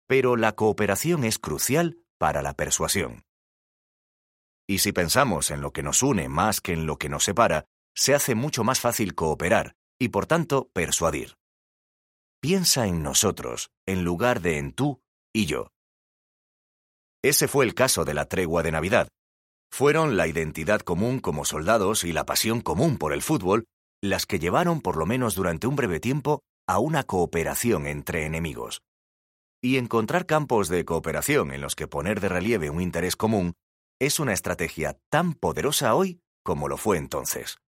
[0.08, 3.24] pero la cooperación es crucial para la persuasión.
[4.68, 7.66] Y si pensamos en lo que nos une más que en lo que nos separa,
[7.96, 11.36] se hace mucho más fácil cooperar y, por tanto, persuadir.
[12.42, 15.02] Piensa en nosotros, en lugar de en tú
[15.34, 15.68] y yo.
[17.24, 19.08] Ese fue el caso de la tregua de Navidad.
[19.72, 23.66] Fueron la identidad común como soldados y la pasión común por el fútbol
[24.02, 28.82] las que llevaron, por lo menos durante un breve tiempo, a una cooperación entre enemigos
[29.64, 33.54] y encontrar campos de cooperación en los que poner de relieve un interés común
[34.06, 37.60] es una estrategia tan poderosa hoy como lo fue entonces.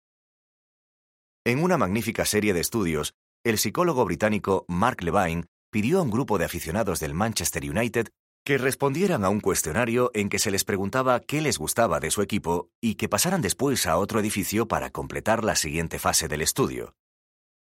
[1.45, 3.13] En una magnífica serie de estudios,
[3.45, 8.09] el psicólogo británico Mark Levine pidió a un grupo de aficionados del Manchester United
[8.43, 12.21] que respondieran a un cuestionario en que se les preguntaba qué les gustaba de su
[12.21, 16.95] equipo y que pasaran después a otro edificio para completar la siguiente fase del estudio.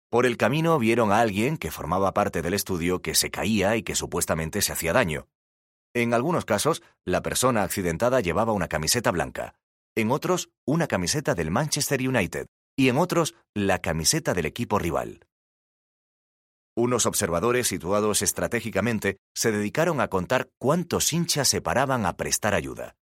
[0.09, 3.83] Por el camino vieron a alguien que formaba parte del estudio que se caía y
[3.83, 5.27] que supuestamente se hacía daño.
[5.93, 9.55] En algunos casos, la persona accidentada llevaba una camiseta blanca,
[9.95, 15.27] en otros, una camiseta del Manchester United y en otros, la camiseta del equipo rival.
[16.77, 22.95] Unos observadores situados estratégicamente se dedicaron a contar cuántos hinchas se paraban a prestar ayuda.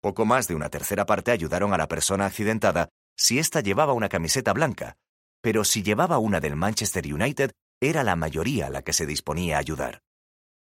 [0.00, 4.08] Poco más de una tercera parte ayudaron a la persona accidentada si ésta llevaba una
[4.08, 4.96] camiseta blanca,
[5.42, 9.60] pero si llevaba una del Manchester United, era la mayoría la que se disponía a
[9.60, 10.05] ayudar.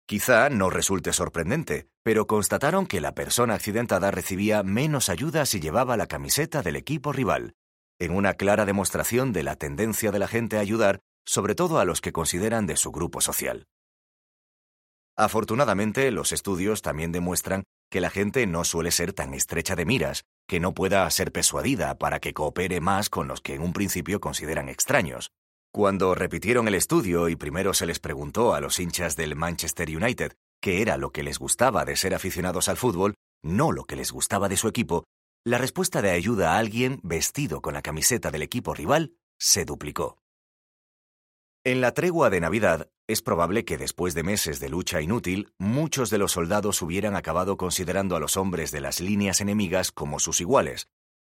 [0.07, 5.97] Quizá no resulte sorprendente, pero constataron que la persona accidentada recibía menos ayuda si llevaba
[5.97, 7.55] la camiseta del equipo rival,
[7.99, 11.85] en una clara demostración de la tendencia de la gente a ayudar, sobre todo a
[11.85, 13.69] los que consideran de su grupo social.
[15.17, 20.25] Afortunadamente, los estudios también demuestran que la gente no suele ser tan estrecha de miras,
[20.49, 24.21] que no pueda ser persuadida para que coopere más con los que en un principio
[24.21, 25.31] consideran extraños.
[25.75, 30.35] Cuando repitieron el estudio y primero se les preguntó a los hinchas del Manchester United
[30.61, 34.13] qué era lo que les gustaba de ser aficionados al fútbol, no lo que les
[34.13, 35.05] gustaba de su equipo,
[35.47, 40.19] la respuesta de ayuda a alguien vestido con la camiseta del equipo rival se duplicó.
[41.65, 46.11] En la tregua de Navidad, es probable que después de meses de lucha inútil, muchos
[46.11, 50.43] de los soldados hubieran acabado considerando a los hombres de las líneas enemigas como sus
[50.43, 50.89] iguales,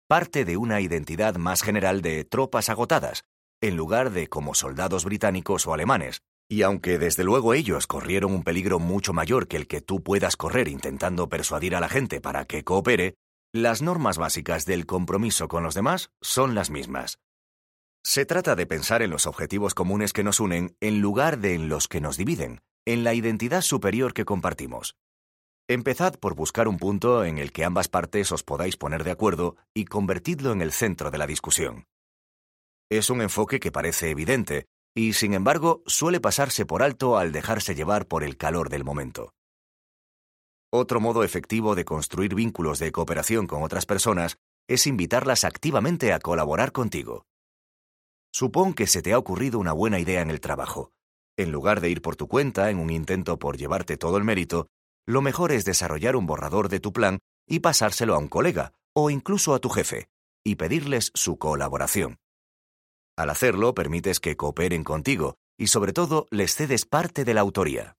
[0.08, 3.24] parte de una identidad más general de tropas agotadas,
[3.62, 6.20] en lugar de como soldados británicos o alemanes,
[6.50, 10.36] y aunque desde luego ellos corrieron un peligro mucho mayor que el que tú puedas
[10.36, 13.14] correr intentando persuadir a la gente para que coopere,
[13.54, 17.20] las normas básicas del compromiso con los demás son las mismas.
[18.04, 21.68] Se trata de pensar en los objetivos comunes que nos unen en lugar de en
[21.68, 24.96] los que nos dividen, en la identidad superior que compartimos.
[25.68, 29.56] Empezad por buscar un punto en el que ambas partes os podáis poner de acuerdo
[29.72, 31.86] y convertidlo en el centro de la discusión.
[32.92, 37.74] Es un enfoque que parece evidente, y sin embargo suele pasarse por alto al dejarse
[37.74, 39.32] llevar por el calor del momento.
[40.70, 44.36] Otro modo efectivo de construir vínculos de cooperación con otras personas
[44.68, 47.24] es invitarlas activamente a colaborar contigo.
[48.30, 50.90] Supón que se te ha ocurrido una buena idea en el trabajo.
[51.38, 54.66] En lugar de ir por tu cuenta en un intento por llevarte todo el mérito,
[55.06, 59.08] lo mejor es desarrollar un borrador de tu plan y pasárselo a un colega o
[59.08, 60.08] incluso a tu jefe,
[60.44, 62.18] y pedirles su colaboración.
[63.16, 67.94] Al hacerlo, permites que cooperen contigo y sobre todo les cedes parte de la autoría.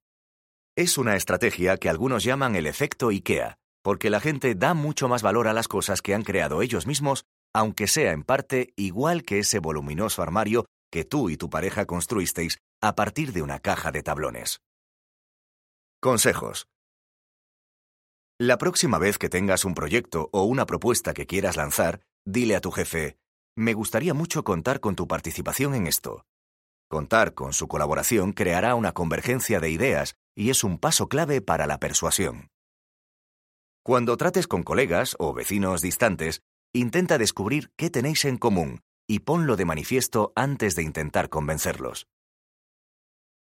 [0.76, 5.21] Es una estrategia que algunos llaman el efecto IKEA, porque la gente da mucho más
[5.21, 9.39] valor a las cosas que han creado ellos mismos, aunque sea en parte igual que
[9.39, 14.04] ese voluminoso armario que tú y tu pareja construisteis a partir de una caja de
[14.04, 14.62] tablones.
[16.02, 16.67] Consejos.
[18.39, 22.62] La próxima vez que tengas un proyecto o una propuesta que quieras lanzar, dile a
[22.62, 23.17] tu jefe,
[23.56, 26.26] me gustaría mucho contar con tu participación en esto.
[26.89, 31.68] Contar con su colaboración creará una convergencia de ideas y es un paso clave para
[31.68, 32.50] la persuasión.
[33.84, 36.42] Cuando trates con colegas o vecinos distantes,
[36.74, 42.08] intenta descubrir qué tenéis en común y ponlo de manifiesto antes de intentar convencerlos.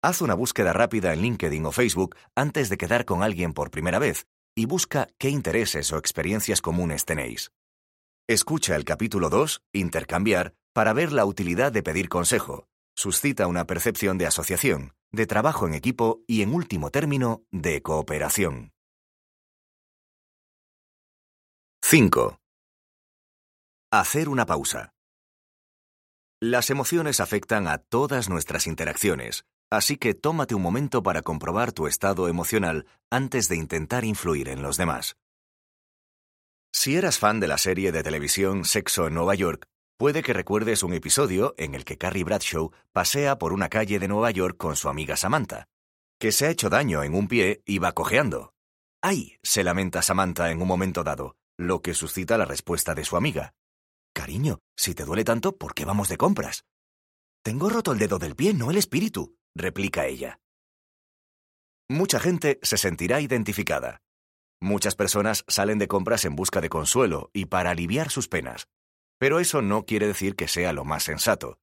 [0.02, 3.98] Haz una búsqueda rápida en LinkedIn o Facebook antes de quedar con alguien por primera
[3.98, 7.50] vez y busca qué intereses o experiencias comunes tenéis.
[8.30, 12.68] Escucha el capítulo 2, Intercambiar, para ver la utilidad de pedir consejo.
[12.94, 18.70] Suscita una percepción de asociación, de trabajo en equipo y, en último término, de cooperación.
[21.82, 22.38] 5.
[23.90, 24.94] Hacer una pausa.
[26.40, 31.88] Las emociones afectan a todas nuestras interacciones, así que tómate un momento para comprobar tu
[31.88, 35.16] estado emocional antes de intentar influir en los demás.
[36.72, 39.66] Si eras fan de la serie de televisión Sexo en Nueva York,
[39.98, 44.08] puede que recuerdes un episodio en el que Carrie Bradshaw pasea por una calle de
[44.08, 45.66] Nueva York con su amiga Samantha,
[46.18, 48.54] que se ha hecho daño en un pie y va cojeando.
[49.02, 49.36] ¡Ay!
[49.42, 53.52] se lamenta Samantha en un momento dado, lo que suscita la respuesta de su amiga.
[54.14, 56.64] Cariño, si te duele tanto, ¿por qué vamos de compras?
[57.42, 60.38] Tengo roto el dedo del pie, no el espíritu, replica ella.
[61.88, 64.00] Mucha gente se sentirá identificada.
[64.62, 68.66] Muchas personas salen de compras en busca de consuelo y para aliviar sus penas.
[69.18, 71.58] Pero eso no quiere decir que sea lo más sensato.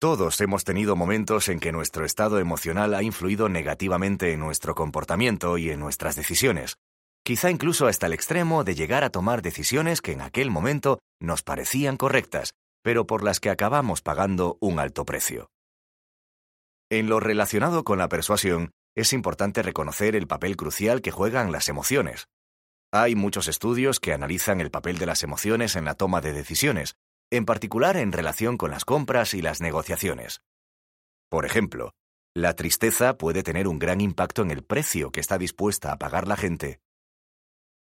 [0.00, 5.58] Todos hemos tenido momentos en que nuestro estado emocional ha influido negativamente en nuestro comportamiento
[5.58, 6.76] y en nuestras decisiones,
[7.24, 11.42] quizá incluso hasta el extremo de llegar a tomar decisiones que en aquel momento nos
[11.42, 15.50] parecían correctas, pero por las que acabamos pagando un alto precio.
[16.90, 21.68] En lo relacionado con la persuasión, es importante reconocer el papel crucial que juegan las
[21.68, 22.28] emociones.
[22.92, 26.96] Hay muchos estudios que analizan el papel de las emociones en la toma de decisiones,
[27.30, 30.42] en particular en relación con las compras y las negociaciones.
[31.28, 31.92] Por ejemplo,
[32.34, 36.26] la tristeza puede tener un gran impacto en el precio que está dispuesta a pagar
[36.26, 36.80] la gente.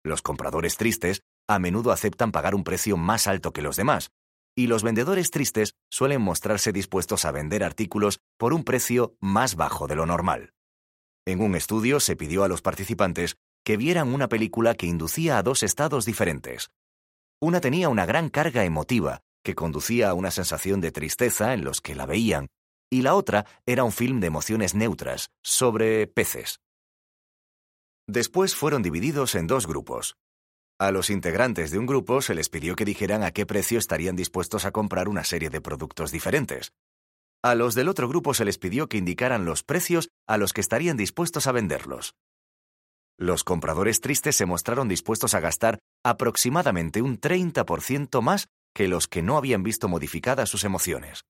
[0.04, 4.12] Los compradores tristes a menudo aceptan pagar un precio más alto que los demás,
[4.56, 9.88] y los vendedores tristes suelen mostrarse dispuestos a vender artículos por un precio más bajo
[9.88, 10.54] de lo normal.
[11.28, 15.44] En un estudio se pidió a los participantes que vieran una película que inducía a
[15.44, 16.70] dos estados diferentes.
[17.42, 21.82] Una tenía una gran carga emotiva, que conducía a una sensación de tristeza en los
[21.82, 22.48] que la veían,
[22.92, 26.60] y la otra era un film de emociones neutras, sobre peces.
[28.08, 30.18] Después fueron divididos en dos grupos.
[30.78, 34.16] A los integrantes de un grupo se les pidió que dijeran a qué precio estarían
[34.16, 36.72] dispuestos a comprar una serie de productos diferentes.
[37.45, 40.62] A los del otro grupo se les pidió que indicaran los precios a los que
[40.62, 42.15] estarían dispuestos a venderlos.
[43.19, 49.21] Los compradores tristes se mostraron dispuestos a gastar aproximadamente un 30% más que los que
[49.21, 51.21] no habían visto modificadas sus emociones.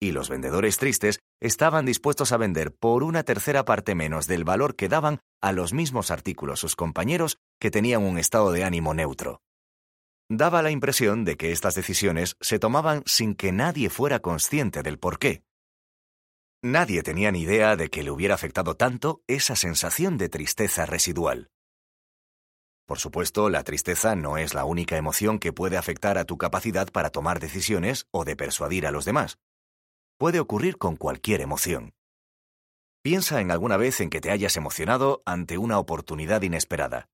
[0.00, 4.76] Y los vendedores tristes estaban dispuestos a vender por una tercera parte menos del valor
[4.76, 9.42] que daban a los mismos artículos sus compañeros que tenían un estado de ánimo neutro.
[10.30, 14.98] Daba la impresión de que estas decisiones se tomaban sin que nadie fuera consciente del
[14.98, 15.44] por qué.
[16.62, 21.50] Nadie tenía ni idea de que le hubiera afectado tanto esa sensación de tristeza residual.
[22.86, 26.90] Por supuesto, la tristeza no es la única emoción que puede afectar a tu capacidad
[26.90, 29.38] para tomar decisiones o de persuadir a los demás.
[30.18, 31.92] Puede ocurrir con cualquier emoción.
[33.02, 37.08] Piensa en alguna vez en que te hayas emocionado ante una oportunidad inesperada.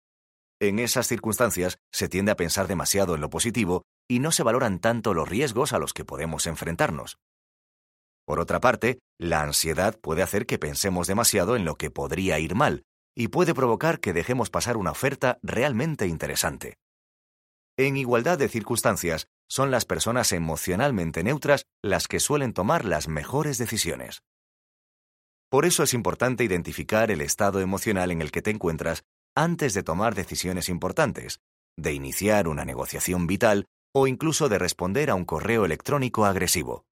[0.62, 4.78] En esas circunstancias se tiende a pensar demasiado en lo positivo y no se valoran
[4.78, 7.18] tanto los riesgos a los que podemos enfrentarnos.
[8.26, 12.54] Por otra parte, la ansiedad puede hacer que pensemos demasiado en lo que podría ir
[12.54, 12.84] mal
[13.16, 16.76] y puede provocar que dejemos pasar una oferta realmente interesante.
[17.78, 23.56] En igualdad de circunstancias, son las personas emocionalmente neutras las que suelen tomar las mejores
[23.56, 24.22] decisiones.
[25.48, 29.02] Por eso es importante identificar el estado emocional en el que te encuentras
[29.34, 31.40] antes de tomar decisiones importantes,
[31.76, 36.84] de iniciar una negociación vital o incluso de responder a un correo electrónico agresivo.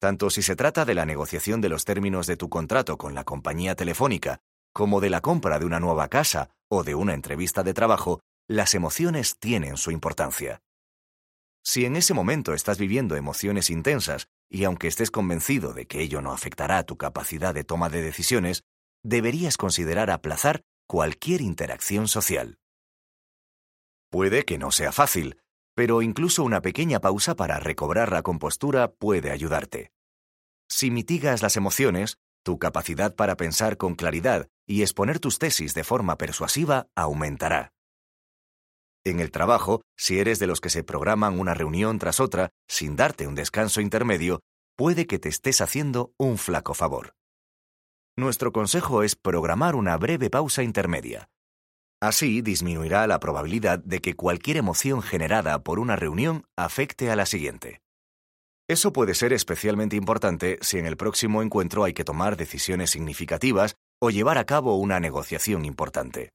[0.00, 3.24] Tanto si se trata de la negociación de los términos de tu contrato con la
[3.24, 4.40] compañía telefónica,
[4.72, 8.74] como de la compra de una nueva casa o de una entrevista de trabajo, las
[8.74, 10.60] emociones tienen su importancia.
[11.64, 16.20] Si en ese momento estás viviendo emociones intensas y aunque estés convencido de que ello
[16.20, 18.64] no afectará tu capacidad de toma de decisiones,
[19.04, 20.62] deberías considerar aplazar
[20.92, 22.58] cualquier interacción social.
[24.10, 25.40] Puede que no sea fácil,
[25.74, 29.90] pero incluso una pequeña pausa para recobrar la compostura puede ayudarte.
[30.68, 35.82] Si mitigas las emociones, tu capacidad para pensar con claridad y exponer tus tesis de
[35.82, 37.72] forma persuasiva aumentará.
[39.02, 42.96] En el trabajo, si eres de los que se programan una reunión tras otra sin
[42.96, 44.40] darte un descanso intermedio,
[44.76, 47.14] puede que te estés haciendo un flaco favor.
[48.16, 51.28] Nuestro consejo es programar una breve pausa intermedia,
[52.02, 57.26] Así disminuirá la probabilidad de que cualquier emoción generada por una reunión afecte a la
[57.26, 57.80] siguiente.
[58.68, 63.76] Eso puede ser especialmente importante si en el próximo encuentro hay que tomar decisiones significativas
[64.00, 66.30] o llevar a cabo una negociación importante.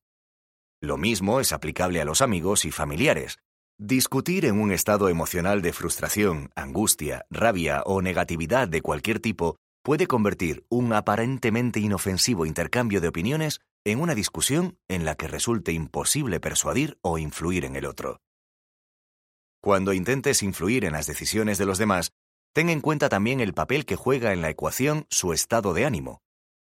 [0.82, 3.36] Lo mismo es aplicable a los amigos y familiares.
[3.78, 9.58] Discutir en un estado emocional de frustración, angustia, rabia o negatividad de cualquier tipo
[9.88, 15.72] puede convertir un aparentemente inofensivo intercambio de opiniones en una discusión en la que resulte
[15.72, 18.20] imposible persuadir o influir en el otro.
[19.64, 22.12] Cuando intentes influir en las decisiones de los demás,
[22.54, 26.20] ten en cuenta también el papel que juega en la ecuación su estado de ánimo.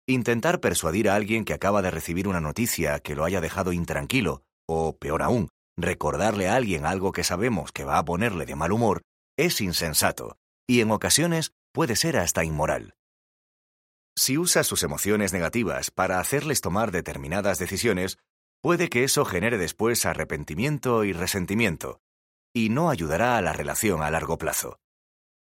[0.06, 4.42] Intentar persuadir a alguien que acaba de recibir una noticia que lo haya dejado intranquilo,
[4.66, 8.72] o, peor aún, recordarle a alguien algo que sabemos que va a ponerle de mal
[8.72, 9.02] humor,
[9.36, 12.94] es insensato, y en ocasiones puede ser hasta inmoral.
[14.16, 18.18] Si usas sus emociones negativas para hacerles tomar determinadas decisiones,
[18.60, 22.00] puede que eso genere después arrepentimiento y resentimiento,
[22.54, 24.78] y no ayudará a la relación a largo plazo.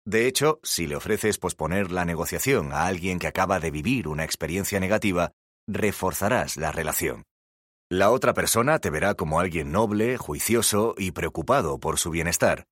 [0.05, 4.23] De hecho, si le ofreces posponer la negociación a alguien que acaba de vivir una
[4.23, 5.31] experiencia negativa,
[5.67, 7.23] reforzarás la relación.
[7.89, 12.65] La otra persona te verá como alguien noble, juicioso y preocupado por su bienestar,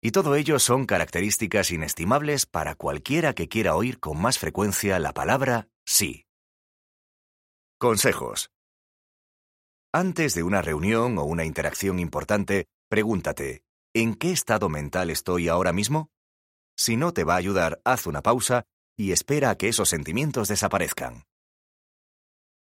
[0.00, 5.12] y todo ello son características inestimables para cualquiera que quiera oír con más frecuencia la
[5.12, 6.26] palabra sí.
[7.78, 8.50] Consejos.
[9.92, 13.62] Antes de una reunión o una interacción importante, pregúntate,
[13.94, 16.10] ¿en qué estado mental estoy ahora mismo?
[16.76, 18.64] Si no te va a ayudar, haz una pausa
[18.96, 21.24] y espera a que esos sentimientos desaparezcan.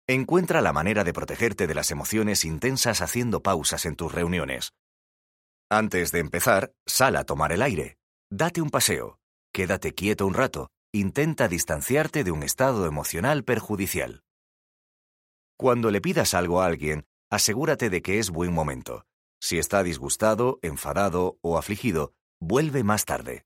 [0.07, 4.71] Encuentra la manera de protegerte de las emociones intensas haciendo pausas en tus reuniones.
[5.69, 7.97] Antes de empezar, sal a tomar el aire.
[8.31, 9.19] Date un paseo.
[9.53, 10.69] Quédate quieto un rato.
[10.93, 14.23] Intenta distanciarte de un estado emocional perjudicial.
[15.57, 19.03] Cuando le pidas algo a alguien, asegúrate de que es buen momento.
[19.41, 23.43] Si está disgustado, enfadado o afligido, vuelve más tarde.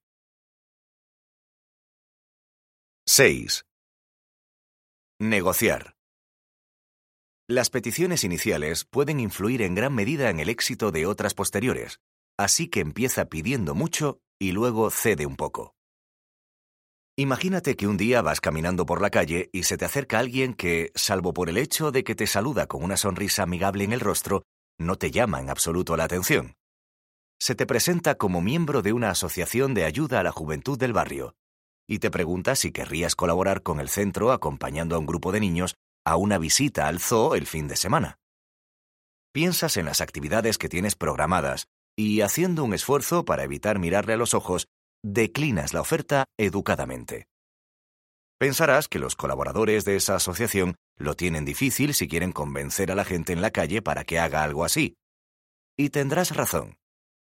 [3.08, 3.66] 6.
[5.20, 5.96] Negociar.
[7.48, 12.00] Las peticiones iniciales pueden influir en gran medida en el éxito de otras posteriores,
[12.44, 15.76] así que empieza pidiendo mucho y luego cede un poco.
[17.18, 20.92] Imagínate que un día vas caminando por la calle y se te acerca alguien que,
[20.96, 24.44] salvo por el hecho de que te saluda con una sonrisa amigable en el rostro,
[24.80, 26.56] no te llama en absoluto la atención.
[27.40, 31.36] Se te presenta como miembro de una asociación de ayuda a la juventud del barrio
[31.88, 35.76] y te pregunta si querrías colaborar con el centro acompañando a un grupo de niños
[36.06, 38.18] a una visita al zoo el fin de semana.
[39.34, 41.68] Piensas en las actividades que tienes programadas
[41.98, 44.68] y, haciendo un esfuerzo para evitar mirarle a los ojos,
[45.04, 47.28] declinas la oferta educadamente.
[48.40, 53.06] Pensarás que los colaboradores de esa asociación lo tienen difícil si quieren convencer a la
[53.06, 54.96] gente en la calle para que haga algo así.
[55.78, 56.78] Y tendrás razón.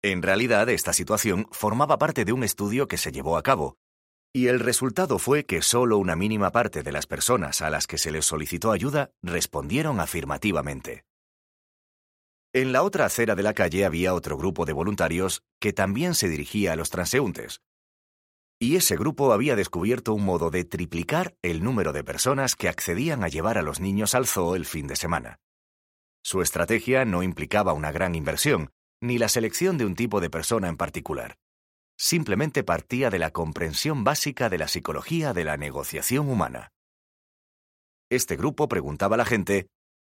[0.03, 3.77] En realidad, esta situación formaba parte de un estudio que se llevó a cabo,
[4.37, 7.99] y el resultado fue que solo una mínima parte de las personas a las que
[7.99, 11.05] se les solicitó ayuda respondieron afirmativamente.
[12.57, 16.29] En la otra acera de la calle había otro grupo de voluntarios que también se
[16.29, 17.63] dirigía a los transeúntes.
[18.61, 23.25] Y ese grupo había descubierto un modo de triplicar el número de personas que accedían
[23.25, 25.41] a llevar a los niños al zoo el fin de semana.
[26.23, 28.71] Su estrategia no implicaba una gran inversión,
[29.03, 31.35] ni la selección de un tipo de persona en particular.
[31.99, 36.71] Simplemente partía de la comprensión básica de la psicología de la negociación humana.
[38.11, 39.67] Este grupo preguntaba a la gente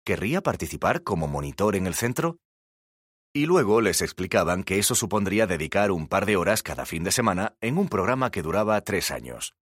[0.04, 2.38] ¿Querría participar como monitor en el centro?
[3.34, 7.12] Y luego les explicaban que eso supondría dedicar un par de horas cada fin de
[7.12, 9.54] semana en un programa que duraba tres años.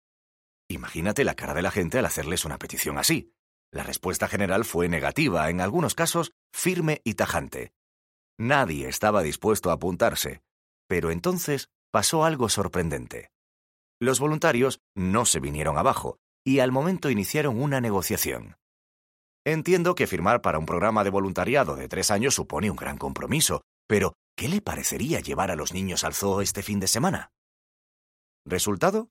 [0.68, 3.32] Imagínate la cara de la gente al hacerles una petición así.
[3.72, 7.72] La respuesta general fue negativa, en algunos casos firme y tajante.
[8.38, 10.42] Nadie estaba dispuesto a apuntarse,
[10.88, 13.30] pero entonces pasó algo sorprendente.
[14.00, 18.56] Los voluntarios no se vinieron abajo y al momento iniciaron una negociación.
[19.46, 23.60] Entiendo que firmar para un programa de voluntariado de tres años supone un gran compromiso,
[23.86, 27.30] pero ¿qué le parecería llevar a los niños al zoo este fin de semana?
[28.46, 29.10] ¿Resultado?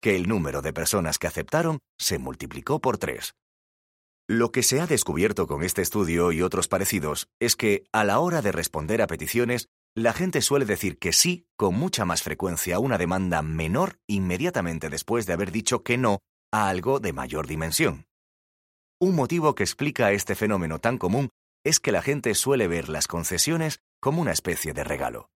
[0.00, 3.34] Que el número de personas que aceptaron se multiplicó por tres.
[4.26, 8.20] Lo que se ha descubierto con este estudio y otros parecidos es que, a la
[8.20, 12.76] hora de responder a peticiones, la gente suele decir que sí con mucha más frecuencia
[12.76, 16.20] a una demanda menor inmediatamente después de haber dicho que no
[16.50, 18.06] a algo de mayor dimensión.
[19.04, 21.28] Un motivo que explica este fenómeno tan común
[21.62, 25.28] es que la gente suele ver las concesiones como una especie de regalo.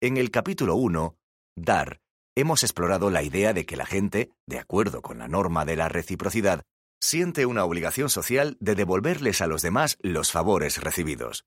[0.00, 1.16] En el capítulo 1,
[1.56, 1.98] Dar,
[2.36, 5.88] hemos explorado la idea de que la gente, de acuerdo con la norma de la
[5.88, 6.62] reciprocidad,
[7.02, 11.46] siente una obligación social de devolverles a los demás los favores recibidos.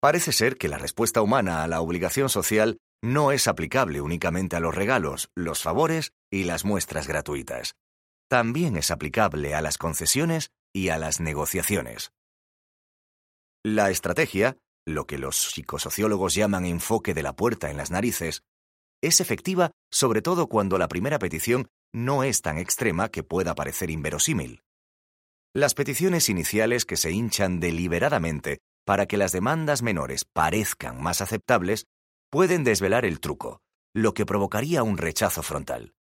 [0.00, 4.60] Parece ser que la respuesta humana a la obligación social no es aplicable únicamente a
[4.60, 7.74] los regalos, los favores y las muestras gratuitas
[8.30, 12.12] también es aplicable a las concesiones y a las negociaciones.
[13.64, 14.56] La estrategia,
[14.86, 18.44] lo que los psicosociólogos llaman enfoque de la puerta en las narices,
[19.02, 23.90] es efectiva sobre todo cuando la primera petición no es tan extrema que pueda parecer
[23.90, 24.62] inverosímil.
[25.52, 31.86] Las peticiones iniciales que se hinchan deliberadamente para que las demandas menores parezcan más aceptables
[32.30, 33.60] pueden desvelar el truco,
[33.92, 35.94] lo que provocaría un rechazo frontal.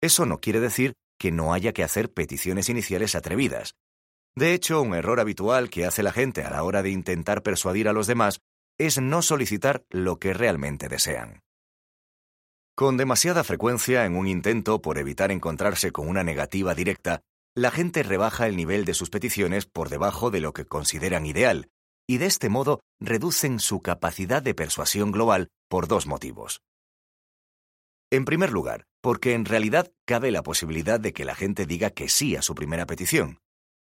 [0.00, 3.76] Eso no quiere decir que no haya que hacer peticiones iniciales atrevidas.
[4.34, 7.88] De hecho, un error habitual que hace la gente a la hora de intentar persuadir
[7.88, 8.40] a los demás
[8.76, 11.44] es no solicitar lo que realmente desean.
[12.74, 17.20] Con demasiada frecuencia, en un intento por evitar encontrarse con una negativa directa,
[17.54, 21.68] la gente rebaja el nivel de sus peticiones por debajo de lo que consideran ideal,
[22.08, 26.62] y de este modo reducen su capacidad de persuasión global por dos motivos.
[28.12, 32.10] En primer lugar, porque en realidad cabe la posibilidad de que la gente diga que
[32.10, 33.40] sí a su primera petición.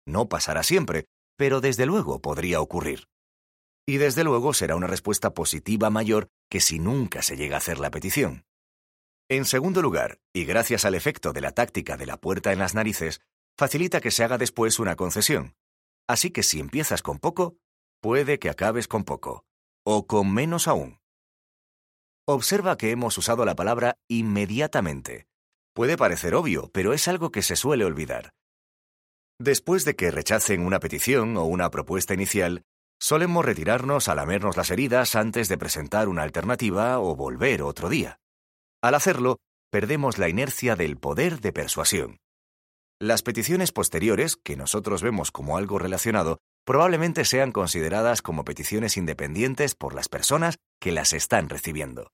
[0.08, 1.04] No pasará siempre,
[1.36, 3.10] pero desde luego podría ocurrir.
[3.86, 7.78] Y desde luego será una respuesta positiva mayor que si nunca se llega a hacer
[7.78, 8.46] la petición.
[9.28, 12.74] En segundo lugar, y gracias al efecto de la táctica de la puerta en las
[12.74, 13.20] narices,
[13.58, 15.58] facilita que se haga después una concesión.
[16.08, 17.58] Así que si empiezas con poco,
[18.00, 19.44] puede que acabes con poco,
[19.84, 21.00] o con menos aún.
[22.28, 25.28] Observa que hemos usado la palabra inmediatamente.
[25.76, 28.32] Puede parecer obvio, pero es algo que se suele olvidar.
[29.40, 32.64] Después de que rechacen una petición o una propuesta inicial,
[33.00, 38.18] solemos retirarnos a lamernos las heridas antes de presentar una alternativa o volver otro día.
[38.82, 39.38] Al hacerlo,
[39.70, 42.18] perdemos la inercia del poder de persuasión.
[43.00, 49.76] Las peticiones posteriores, que nosotros vemos como algo relacionado, probablemente sean consideradas como peticiones independientes
[49.76, 52.12] por las personas que las están recibiendo.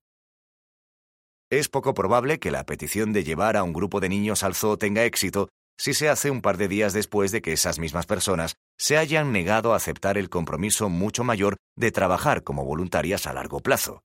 [1.50, 4.78] Es poco probable que la petición de llevar a un grupo de niños al zoo
[4.78, 8.56] tenga éxito si se hace un par de días después de que esas mismas personas
[8.78, 13.62] se hayan negado a aceptar el compromiso mucho mayor de trabajar como voluntarias a largo
[13.62, 14.04] plazo.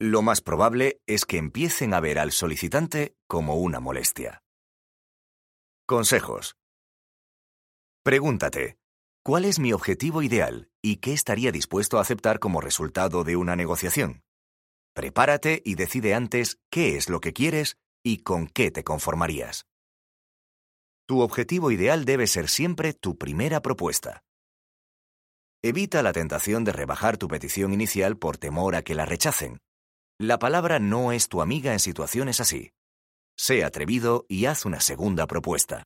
[0.00, 4.42] Lo más probable es que empiecen a ver al solicitante como una molestia.
[5.86, 6.56] Consejos.
[8.02, 8.76] Pregúntate,
[9.24, 13.54] ¿Cuál es mi objetivo ideal y qué estaría dispuesto a aceptar como resultado de una
[13.54, 14.24] negociación?
[14.96, 19.64] Prepárate y decide antes qué es lo que quieres y con qué te conformarías.
[21.06, 24.24] Tu objetivo ideal debe ser siempre tu primera propuesta.
[25.62, 29.60] Evita la tentación de rebajar tu petición inicial por temor a que la rechacen.
[30.18, 32.72] La palabra no es tu amiga en situaciones así.
[33.36, 35.84] Sé atrevido y haz una segunda propuesta.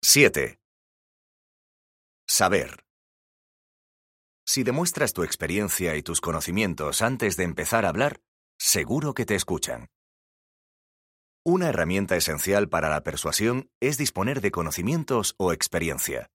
[0.00, 0.60] 7.
[2.28, 2.84] Saber.
[4.46, 8.20] Si demuestras tu experiencia y tus conocimientos antes de empezar a hablar,
[8.58, 9.88] seguro que te escuchan.
[11.44, 16.28] Una herramienta esencial para la persuasión es disponer de conocimientos o experiencia.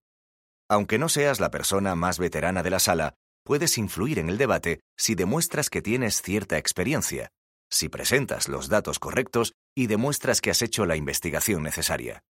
[0.70, 4.82] Aunque no seas la persona más veterana de la sala, puedes influir en el debate
[4.98, 7.32] si demuestras que tienes cierta experiencia,
[7.72, 12.24] si presentas los datos correctos y demuestras que has hecho la investigación necesaria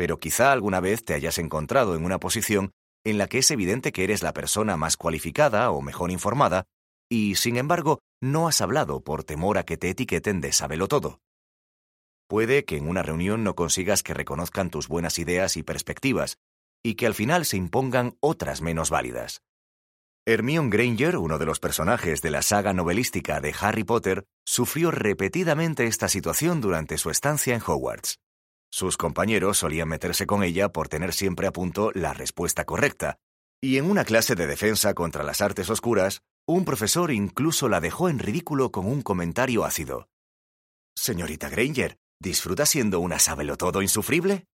[0.00, 2.72] pero quizá alguna vez te hayas encontrado en una posición
[3.04, 6.64] en la que es evidente que eres la persona más cualificada o mejor informada,
[7.10, 11.20] y, sin embargo, no has hablado por temor a que te etiqueten de sábelo todo.
[12.30, 16.38] Puede que en una reunión no consigas que reconozcan tus buenas ideas y perspectivas,
[16.82, 19.42] y que al final se impongan otras menos válidas.
[20.26, 25.84] Hermione Granger, uno de los personajes de la saga novelística de Harry Potter, sufrió repetidamente
[25.84, 28.16] esta situación durante su estancia en Hogwarts.
[28.72, 33.18] Sus compañeros solían meterse con ella por tener siempre a punto la respuesta correcta,
[33.60, 38.08] y en una clase de defensa contra las artes oscuras, un profesor incluso la dejó
[38.08, 40.08] en ridículo con un comentario ácido.
[40.96, 43.18] Señorita Granger, ¿disfruta siendo una
[43.58, 44.46] todo insufrible?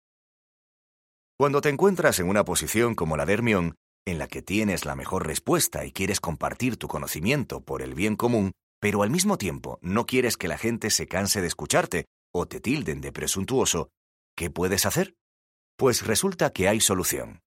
[1.37, 3.75] Cuando te encuentras en una posición como la de Hermione,
[4.07, 8.17] en la que tienes la mejor respuesta y quieres compartir tu conocimiento por el bien
[8.17, 12.47] común, pero al mismo tiempo no quieres que la gente se canse de escucharte o
[12.47, 13.89] te tilden de presuntuoso,
[14.37, 15.17] ¿qué puedes hacer?
[15.77, 17.43] Pues resulta que hay solución.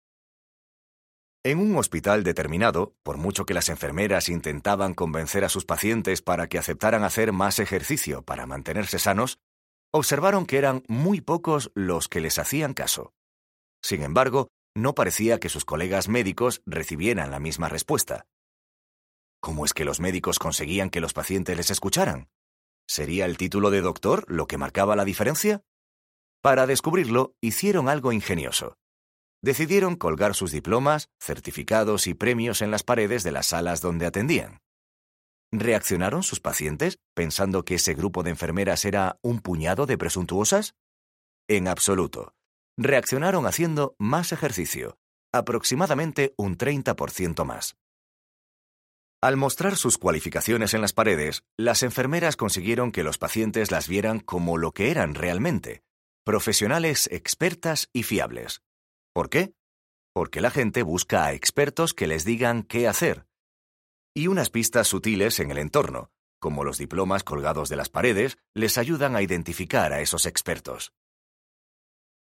[1.44, 6.48] En un hospital determinado, por mucho que las enfermeras intentaban convencer a sus pacientes para
[6.48, 9.40] que aceptaran hacer más ejercicio para mantenerse sanos,
[9.94, 13.14] observaron que eran muy pocos los que les hacían caso.
[13.82, 18.26] Sin embargo, no parecía que sus colegas médicos recibieran la misma respuesta.
[19.40, 22.28] ¿Cómo es que los médicos conseguían que los pacientes les escucharan?
[22.88, 25.64] ¿Sería el título de doctor lo que marcaba la diferencia?
[26.42, 28.78] Para descubrirlo, hicieron algo ingenioso.
[29.44, 34.60] Decidieron colgar sus diplomas, certificados y premios en las paredes de las salas donde atendían.
[35.52, 40.76] ¿Reaccionaron sus pacientes pensando que ese grupo de enfermeras era un puñado de presuntuosas?
[41.48, 42.34] En absoluto
[42.78, 44.98] reaccionaron haciendo más ejercicio,
[45.34, 47.76] aproximadamente un 30% más.
[49.20, 54.20] Al mostrar sus cualificaciones en las paredes, las enfermeras consiguieron que los pacientes las vieran
[54.20, 55.82] como lo que eran realmente,
[56.28, 58.62] profesionales expertas y fiables.
[59.14, 59.54] ¿Por qué?
[60.14, 63.26] Porque la gente busca a expertos que les digan qué hacer.
[64.14, 66.12] Y unas pistas sutiles en el entorno,
[66.42, 70.92] como los diplomas colgados de las paredes, les ayudan a identificar a esos expertos.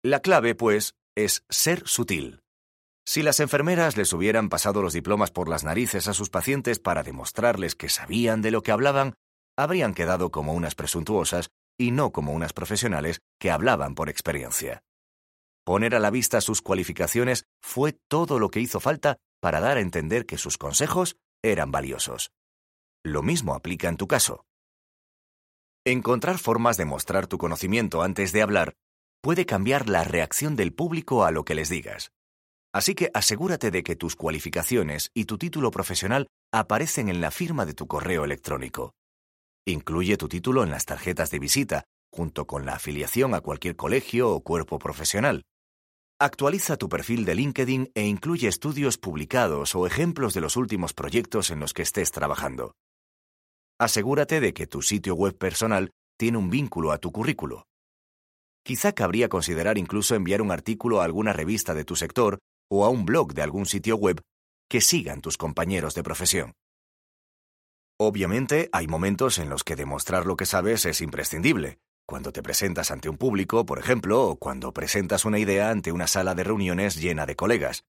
[0.05, 2.45] La clave, pues, es ser sutil.
[3.05, 7.03] Si las enfermeras les hubieran pasado los diplomas por las narices a sus pacientes para
[7.03, 9.15] demostrarles que sabían de lo que hablaban,
[9.57, 11.51] habrían quedado como unas presuntuosas
[11.81, 14.83] y no como unas profesionales que hablaban por experiencia.
[15.65, 19.81] Poner a la vista sus cualificaciones fue todo lo que hizo falta para dar a
[19.81, 22.33] entender que sus consejos eran valiosos.
[23.03, 24.45] Lo mismo aplica en tu caso.
[25.87, 28.75] Encontrar formas de mostrar tu conocimiento antes de hablar
[29.23, 32.13] puede cambiar la reacción del público a lo que les digas.
[32.75, 37.65] Así que asegúrate de que tus cualificaciones y tu título profesional aparecen en la firma
[37.65, 38.93] de tu correo electrónico.
[39.67, 44.31] Incluye tu título en las tarjetas de visita, junto con la afiliación a cualquier colegio
[44.31, 45.43] o cuerpo profesional.
[46.19, 51.51] Actualiza tu perfil de LinkedIn e incluye estudios publicados o ejemplos de los últimos proyectos
[51.51, 52.75] en los que estés trabajando.
[53.79, 57.65] Asegúrate de que tu sitio web personal tiene un vínculo a tu currículo.
[58.63, 62.39] Quizá cabría considerar incluso enviar un artículo a alguna revista de tu sector
[62.71, 64.21] o a un blog de algún sitio web
[64.69, 66.53] que sigan tus compañeros de profesión.
[68.03, 72.91] Obviamente, hay momentos en los que demostrar lo que sabes es imprescindible, cuando te presentas
[72.91, 76.97] ante un público, por ejemplo, o cuando presentas una idea ante una sala de reuniones
[76.97, 77.85] llena de colegas.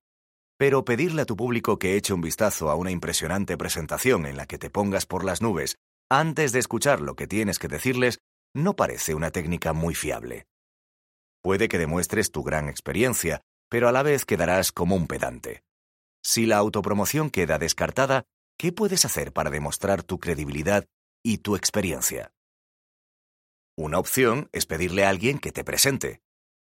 [0.58, 4.48] Pero pedirle a tu público que eche un vistazo a una impresionante presentación en la
[4.48, 5.78] que te pongas por las nubes
[6.10, 8.20] antes de escuchar lo que tienes que decirles
[8.54, 10.46] no parece una técnica muy fiable.
[11.42, 13.40] Puede que demuestres tu gran experiencia,
[13.70, 15.64] pero a la vez quedarás como un pedante.
[16.22, 18.26] Si la autopromoción queda descartada,
[18.62, 20.86] ¿qué puedes hacer para demostrar tu credibilidad
[21.24, 22.32] y tu experiencia?
[23.76, 26.22] Una opción es pedirle a alguien que te presente.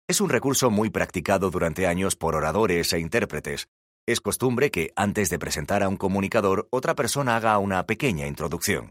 [0.09, 3.69] Es un recurso muy practicado durante años por oradores e intérpretes.
[4.09, 8.91] Es costumbre que, antes de presentar a un comunicador, otra persona haga una pequeña introducción.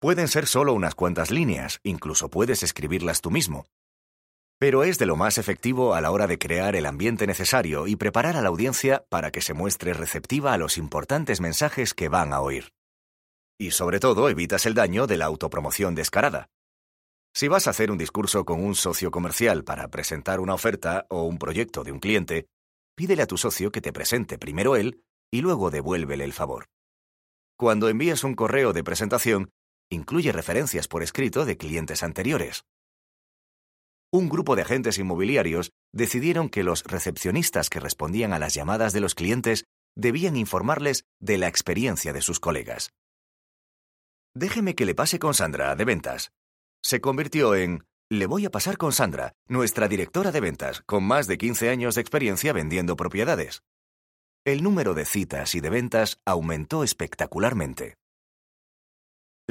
[0.00, 3.66] Pueden ser solo unas cuantas líneas, incluso puedes escribirlas tú mismo,
[4.62, 7.96] pero es de lo más efectivo a la hora de crear el ambiente necesario y
[7.96, 12.32] preparar a la audiencia para que se muestre receptiva a los importantes mensajes que van
[12.32, 12.72] a oír.
[13.58, 16.46] Y sobre todo evitas el daño de la autopromoción descarada.
[17.34, 21.24] Si vas a hacer un discurso con un socio comercial para presentar una oferta o
[21.24, 22.46] un proyecto de un cliente,
[22.94, 25.02] pídele a tu socio que te presente primero él
[25.32, 26.66] y luego devuélvele el favor.
[27.58, 29.50] Cuando envías un correo de presentación,
[29.90, 32.62] incluye referencias por escrito de clientes anteriores
[34.12, 39.00] un grupo de agentes inmobiliarios decidieron que los recepcionistas que respondían a las llamadas de
[39.00, 39.64] los clientes
[39.96, 42.92] debían informarles de la experiencia de sus colegas.
[44.34, 46.32] Déjeme que le pase con Sandra, de ventas.
[46.82, 51.26] Se convirtió en Le voy a pasar con Sandra, nuestra directora de ventas, con más
[51.26, 53.62] de 15 años de experiencia vendiendo propiedades.
[54.44, 57.94] El número de citas y de ventas aumentó espectacularmente.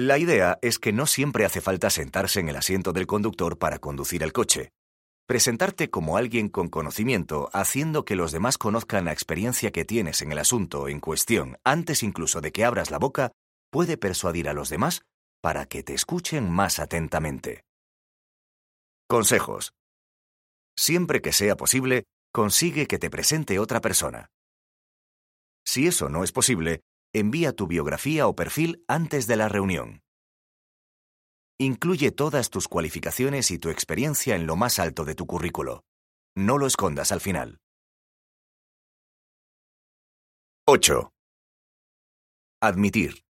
[0.03, 3.77] La idea es que no siempre hace falta sentarse en el asiento del conductor para
[3.77, 4.71] conducir el coche.
[5.27, 10.31] presentarte como alguien con conocimiento, haciendo que los demás conozcan la experiencia que tienes en
[10.31, 13.31] el asunto en cuestión antes incluso de que abras la boca,
[13.69, 15.03] puede persuadir a los demás
[15.39, 17.63] para que te escuchen más atentamente.
[19.07, 19.71] Consejos.
[20.75, 24.31] Siempre que sea posible, consigue que te presente otra persona.
[25.63, 26.81] Si eso no es posible,
[27.13, 30.01] envía tu biografía o perfil antes de la reunión.
[31.59, 35.83] Incluye todas tus cualificaciones y tu experiencia en lo más alto de tu currículo.
[36.35, 37.59] No lo escondas al final.
[40.67, 41.11] 8.
[42.61, 43.23] Admitir.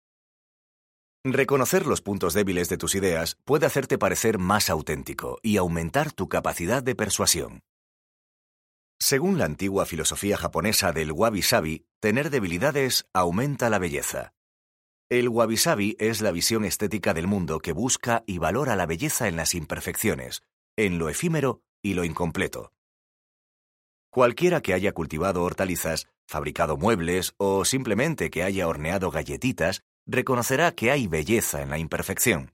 [1.24, 6.28] Reconocer los puntos débiles de tus ideas puede hacerte parecer más auténtico y aumentar tu
[6.28, 7.60] capacidad de persuasión.
[9.02, 14.34] Según la antigua filosofía japonesa del wabi-sabi, tener debilidades aumenta la belleza.
[15.08, 19.36] El wabi-sabi es la visión estética del mundo que busca y valora la belleza en
[19.36, 20.42] las imperfecciones,
[20.76, 22.72] en lo efímero y lo incompleto.
[24.12, 30.90] Cualquiera que haya cultivado hortalizas, fabricado muebles o simplemente que haya horneado galletitas, reconocerá que
[30.90, 32.52] hay belleza en la imperfección.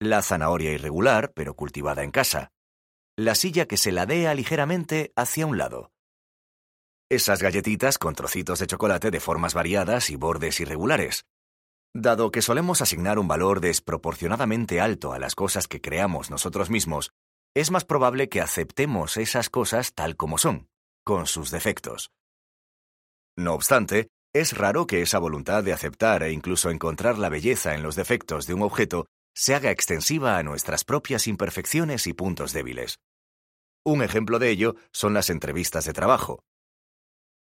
[0.00, 2.50] La zanahoria irregular, pero cultivada en casa,
[3.18, 5.90] la silla que se ladea ligeramente hacia un lado.
[7.10, 11.26] Esas galletitas con trocitos de chocolate de formas variadas y bordes irregulares.
[11.92, 17.10] Dado que solemos asignar un valor desproporcionadamente alto a las cosas que creamos nosotros mismos,
[17.56, 20.68] es más probable que aceptemos esas cosas tal como son,
[21.04, 22.12] con sus defectos.
[23.36, 27.82] No obstante, es raro que esa voluntad de aceptar e incluso encontrar la belleza en
[27.82, 33.00] los defectos de un objeto se haga extensiva a nuestras propias imperfecciones y puntos débiles.
[33.84, 36.44] Un ejemplo de ello son las entrevistas de trabajo.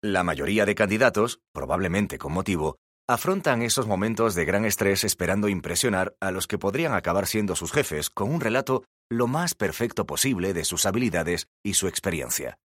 [0.02, 2.76] La mayoría de candidatos, probablemente con motivo,
[3.08, 7.72] afrontan esos momentos de gran estrés esperando impresionar a los que podrían acabar siendo sus
[7.72, 12.58] jefes con un relato lo más perfecto posible de sus habilidades y su experiencia.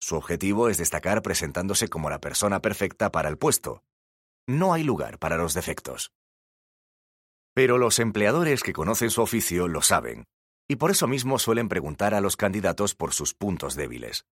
[0.00, 3.82] Su objetivo es destacar presentándose como la persona perfecta para el puesto.
[4.46, 6.10] No hay lugar para los defectos.
[7.54, 10.24] Pero los empleadores que conocen su oficio lo saben,
[10.68, 14.26] y por eso mismo suelen preguntar a los candidatos por sus puntos débiles.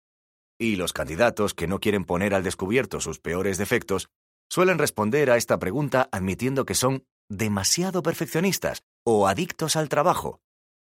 [0.58, 4.08] Y los candidatos que no quieren poner al descubierto sus peores defectos
[4.50, 10.40] suelen responder a esta pregunta admitiendo que son demasiado perfeccionistas o adictos al trabajo.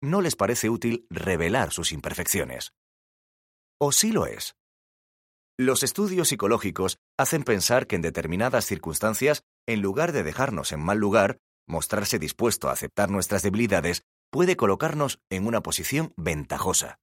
[0.03, 2.73] No les parece útil revelar sus imperfecciones.
[3.81, 4.57] ¿O sí lo es?
[5.59, 10.99] Los estudios psicológicos hacen pensar que en determinadas circunstancias, en lugar de dejarnos en mal
[10.99, 16.99] lugar, mostrarse dispuesto a aceptar nuestras debilidades puede colocarnos en una posición ventajosa.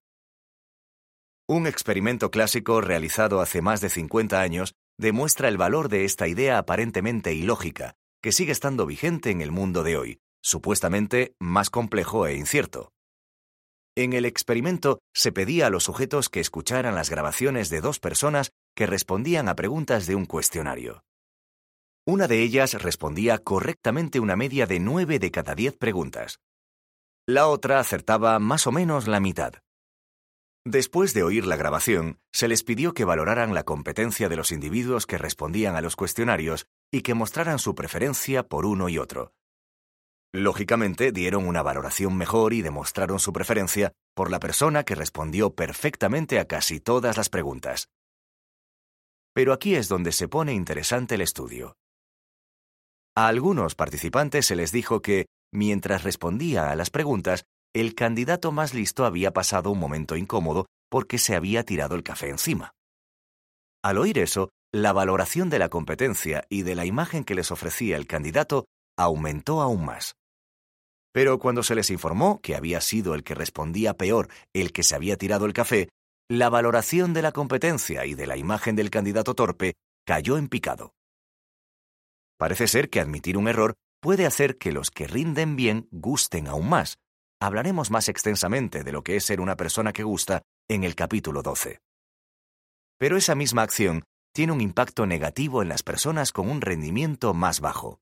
[1.47, 6.57] Un experimento clásico realizado hace más de 50 años demuestra el valor de esta idea
[6.57, 12.35] aparentemente ilógica, que sigue estando vigente en el mundo de hoy, supuestamente más complejo e
[12.35, 12.93] incierto.
[13.95, 18.51] En el experimento se pedía a los sujetos que escucharan las grabaciones de dos personas
[18.75, 21.03] que respondían a preguntas de un cuestionario.
[22.05, 26.39] Una de ellas respondía correctamente una media de nueve de cada diez preguntas,
[27.27, 29.53] la otra acertaba más o menos la mitad.
[30.65, 35.05] Después de oír la grabación, se les pidió que valoraran la competencia de los individuos
[35.05, 39.33] que respondían a los cuestionarios y que mostraran su preferencia por uno y otro.
[40.33, 46.39] Lógicamente, dieron una valoración mejor y demostraron su preferencia por la persona que respondió perfectamente
[46.39, 47.87] a casi todas las preguntas.
[49.33, 51.75] Pero aquí es donde se pone interesante el estudio.
[53.15, 57.45] A algunos participantes se les dijo que, Mientras respondía a las preguntas,
[57.75, 62.29] el candidato más listo había pasado un momento incómodo porque se había tirado el café
[62.29, 62.73] encima.
[63.83, 67.97] Al oír eso, la valoración de la competencia y de la imagen que les ofrecía
[67.97, 68.65] el candidato
[68.97, 70.15] aumentó aún más.
[71.13, 74.95] Pero cuando se les informó que había sido el que respondía peor el que se
[74.95, 75.89] había tirado el café,
[76.27, 80.93] la valoración de la competencia y de la imagen del candidato torpe cayó en picado.
[82.39, 86.67] Parece ser que admitir un error puede hacer que los que rinden bien gusten aún
[86.67, 86.97] más.
[87.41, 91.41] Hablaremos más extensamente de lo que es ser una persona que gusta en el capítulo
[91.41, 91.79] 12.
[92.99, 97.61] Pero esa misma acción tiene un impacto negativo en las personas con un rendimiento más
[97.61, 98.01] bajo.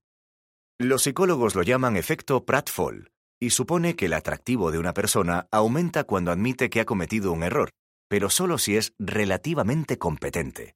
[0.80, 6.04] Los psicólogos lo llaman efecto Pratfall y supone que el atractivo de una persona aumenta
[6.06, 7.70] cuando admite que ha cometido un error,
[8.10, 10.74] pero solo si es relativamente competente.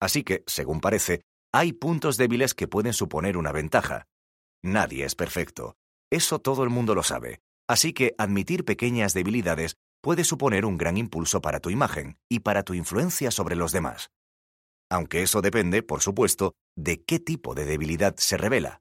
[0.00, 1.20] Así que, según parece,
[1.54, 4.04] hay puntos débiles que pueden suponer una ventaja,
[4.62, 5.76] Nadie es perfecto.
[6.10, 7.40] Eso todo el mundo lo sabe.
[7.68, 12.62] Así que admitir pequeñas debilidades puede suponer un gran impulso para tu imagen y para
[12.62, 14.10] tu influencia sobre los demás.
[14.90, 18.80] Aunque eso depende, por supuesto, de qué tipo de debilidad se revela.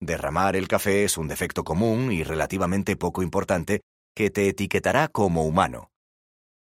[0.00, 3.82] Derramar el café es un defecto común y relativamente poco importante
[4.14, 5.90] que te etiquetará como humano.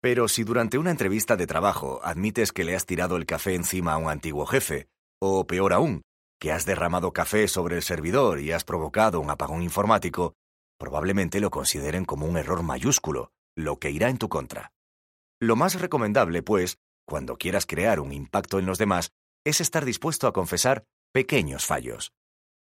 [0.01, 3.93] Pero si durante una entrevista de trabajo admites que le has tirado el café encima
[3.93, 4.87] a un antiguo jefe,
[5.21, 6.01] o peor aún,
[6.39, 10.35] que has derramado café sobre el servidor y has provocado un apagón informático,
[10.79, 14.71] probablemente lo consideren como un error mayúsculo, lo que irá en tu contra.
[15.41, 19.11] Lo más recomendable, pues, cuando quieras crear un impacto en los demás,
[19.45, 22.13] es estar dispuesto a confesar pequeños fallos.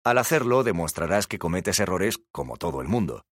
[0.04, 3.24] Al hacerlo, demostrarás que cometes errores como todo el mundo.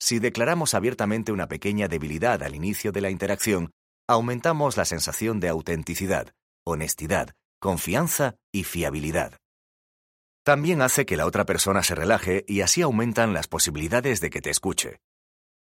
[0.00, 3.72] Si declaramos abiertamente una pequeña debilidad al inicio de la interacción,
[4.08, 6.32] aumentamos la sensación de autenticidad,
[6.64, 9.38] honestidad, confianza y fiabilidad.
[10.46, 14.40] También hace que la otra persona se relaje y así aumentan las posibilidades de que
[14.40, 15.00] te escuche.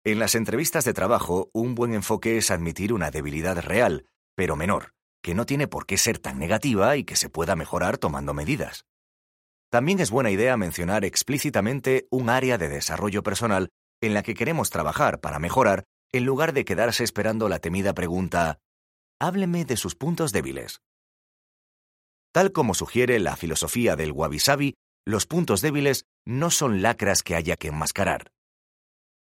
[0.03, 4.91] En las entrevistas de trabajo, un buen enfoque es admitir una debilidad real, pero menor,
[5.23, 8.83] que no tiene por qué ser tan negativa y que se pueda mejorar tomando medidas.
[9.71, 13.69] También es buena idea mencionar explícitamente un área de desarrollo personal
[14.01, 18.59] en la que queremos trabajar para mejorar, en lugar de quedarse esperando la temida pregunta
[19.17, 20.81] Hábleme de sus puntos débiles.
[22.37, 24.75] Tal como sugiere la filosofía del wabi sabi,
[25.07, 28.31] los puntos débiles no son lacras que haya que enmascarar,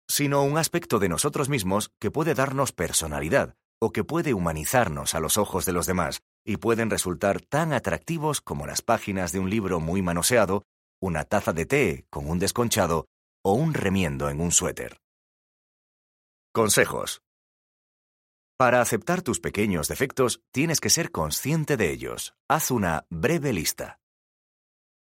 [0.09, 5.19] sino un aspecto de nosotros mismos que puede darnos personalidad o que puede humanizarnos a
[5.19, 9.49] los ojos de los demás y pueden resultar tan atractivos como las páginas de un
[9.49, 10.63] libro muy manoseado,
[11.01, 13.07] una taza de té con un desconchado
[13.43, 15.01] o un remiendo en un suéter.
[16.53, 17.21] Consejos.
[18.61, 22.35] Para aceptar tus pequeños defectos, tienes que ser consciente de ellos.
[22.47, 23.99] Haz una breve lista.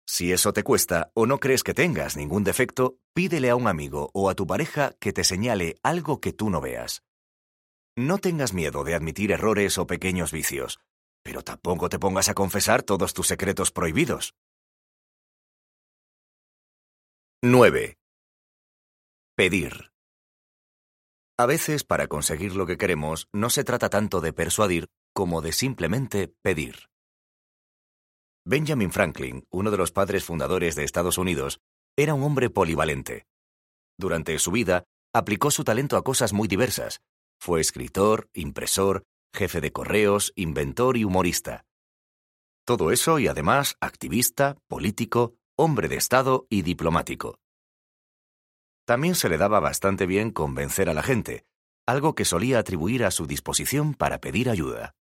[0.08, 4.10] Si eso te cuesta o no crees que tengas ningún defecto, pídele a un amigo
[4.14, 7.02] o a tu pareja que te señale algo que tú no veas.
[7.98, 10.80] No tengas miedo de admitir errores o pequeños vicios,
[11.22, 14.32] pero tampoco te pongas a confesar todos tus secretos prohibidos.
[17.42, 17.98] 9.
[19.36, 19.89] Pedir.
[21.40, 25.52] A veces, para conseguir lo que queremos, no se trata tanto de persuadir como de
[25.52, 26.90] simplemente pedir.
[28.44, 31.58] Benjamin Franklin, uno de los padres fundadores de Estados Unidos,
[31.96, 33.24] era un hombre polivalente.
[33.98, 34.84] Durante su vida,
[35.14, 37.00] aplicó su talento a cosas muy diversas.
[37.40, 41.64] Fue escritor, impresor, jefe de correos, inventor y humorista.
[42.66, 47.38] Todo eso y además activista, político, hombre de Estado y diplomático.
[48.90, 51.44] También se le daba bastante bien convencer a la gente,
[51.86, 54.96] algo que solía atribuir a su disposición para pedir ayuda.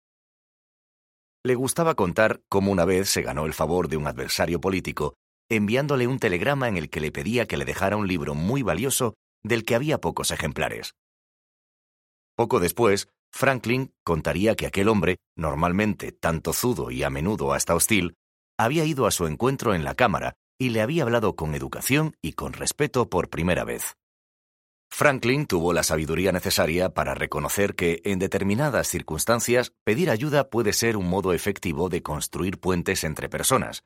[1.44, 5.16] Le gustaba contar cómo una vez se ganó el favor de un adversario político
[5.50, 9.16] enviándole un telegrama en el que le pedía que le dejara un libro muy valioso
[9.42, 10.94] del que había pocos ejemplares.
[12.36, 18.14] Poco después, Franklin contaría que aquel hombre, normalmente tan tozudo y a menudo hasta hostil,
[18.56, 22.34] había ido a su encuentro en la Cámara y le había hablado con educación y
[22.34, 23.96] con respeto por primera vez.
[24.92, 30.98] Franklin tuvo la sabiduría necesaria para reconocer que, en determinadas circunstancias, pedir ayuda puede ser
[30.98, 33.86] un modo efectivo de construir puentes entre personas,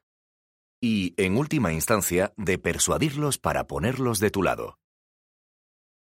[0.81, 4.79] y, en última instancia, de persuadirlos para ponerlos de tu lado.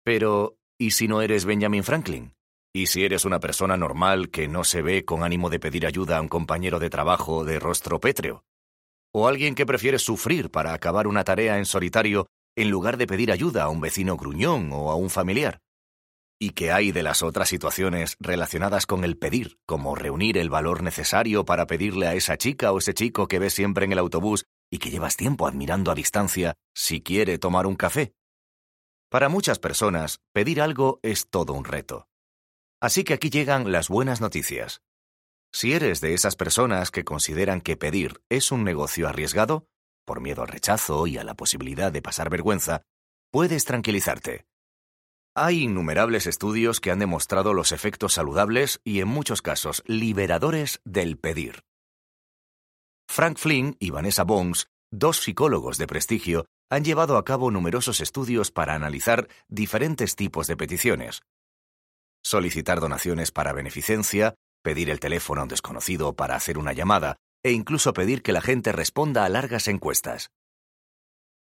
[0.03, 2.33] Pero, ¿y si no eres Benjamin Franklin?
[2.73, 6.17] ¿Y si eres una persona normal que no se ve con ánimo de pedir ayuda
[6.17, 8.46] a un compañero de trabajo de rostro pétreo?
[9.19, 13.31] O alguien que prefiere sufrir para acabar una tarea en solitario en lugar de pedir
[13.31, 15.59] ayuda a un vecino gruñón o a un familiar.
[16.39, 20.83] ¿Y qué hay de las otras situaciones relacionadas con el pedir, como reunir el valor
[20.83, 24.45] necesario para pedirle a esa chica o ese chico que ves siempre en el autobús
[24.71, 28.13] y que llevas tiempo admirando a distancia si quiere tomar un café?
[29.09, 32.07] Para muchas personas, pedir algo es todo un reto.
[32.79, 34.83] Así que aquí llegan las buenas noticias.
[35.59, 39.65] Si eres de esas personas que consideran que pedir es un negocio arriesgado,
[40.05, 42.83] por miedo al rechazo y a la posibilidad de pasar vergüenza,
[43.31, 44.45] puedes tranquilizarte.
[45.35, 51.17] Hay innumerables estudios que han demostrado los efectos saludables y en muchos casos liberadores del
[51.17, 51.63] pedir.
[53.09, 58.51] Frank Flynn y Vanessa Bones, dos psicólogos de prestigio, han llevado a cabo numerosos estudios
[58.51, 61.23] para analizar diferentes tipos de peticiones.
[62.23, 67.51] Solicitar donaciones para beneficencia, pedir el teléfono a un desconocido para hacer una llamada e
[67.51, 70.31] incluso pedir que la gente responda a largas encuestas.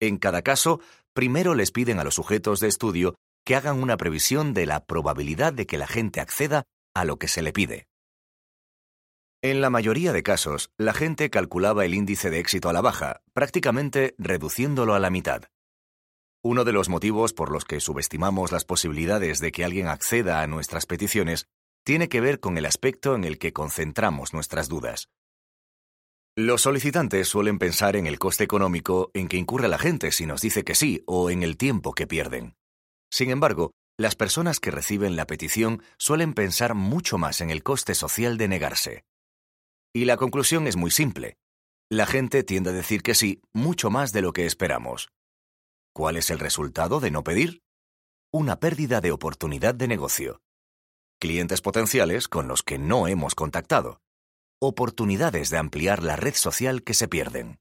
[0.00, 0.80] En cada caso,
[1.12, 5.52] primero les piden a los sujetos de estudio que hagan una previsión de la probabilidad
[5.52, 7.86] de que la gente acceda a lo que se le pide.
[9.42, 13.22] En la mayoría de casos, la gente calculaba el índice de éxito a la baja,
[13.32, 15.44] prácticamente reduciéndolo a la mitad.
[16.42, 20.46] Uno de los motivos por los que subestimamos las posibilidades de que alguien acceda a
[20.46, 21.46] nuestras peticiones
[21.84, 25.08] tiene que ver con el aspecto en el que concentramos nuestras dudas.
[26.36, 30.40] Los solicitantes suelen pensar en el coste económico en que incurre la gente si nos
[30.40, 32.54] dice que sí o en el tiempo que pierden.
[33.10, 37.94] Sin embargo, las personas que reciben la petición suelen pensar mucho más en el coste
[37.94, 39.04] social de negarse.
[39.92, 41.36] Y la conclusión es muy simple.
[41.90, 45.10] La gente tiende a decir que sí mucho más de lo que esperamos.
[45.92, 47.60] ¿Cuál es el resultado de no pedir?
[48.32, 50.40] Una pérdida de oportunidad de negocio.
[51.20, 54.00] Clientes potenciales con los que no hemos contactado.
[54.58, 57.58] Oportunidades de ampliar la red social que se pierden.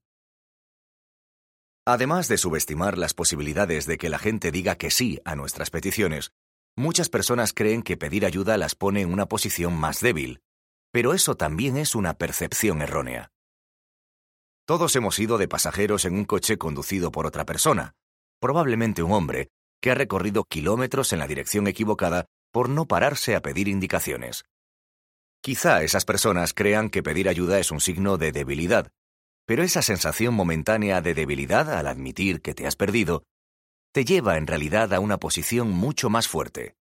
[1.85, 6.31] Además de subestimar las posibilidades de que la gente diga que sí a nuestras peticiones,
[6.77, 10.39] muchas personas creen que pedir ayuda las pone en una posición más débil,
[10.93, 13.29] pero eso también es una percepción errónea.
[14.65, 17.91] Todos hemos ido de pasajeros en un coche conducido por otra persona,
[18.39, 19.49] probablemente un hombre,
[19.81, 24.45] que ha recorrido kilómetros en la dirección equivocada por no pararse a pedir indicaciones.
[25.41, 28.91] Quizá esas personas crean que pedir ayuda es un signo de debilidad,
[29.45, 33.23] pero esa sensación momentánea de debilidad al admitir que te has perdido
[33.91, 36.75] te lleva en realidad a una posición mucho más fuerte.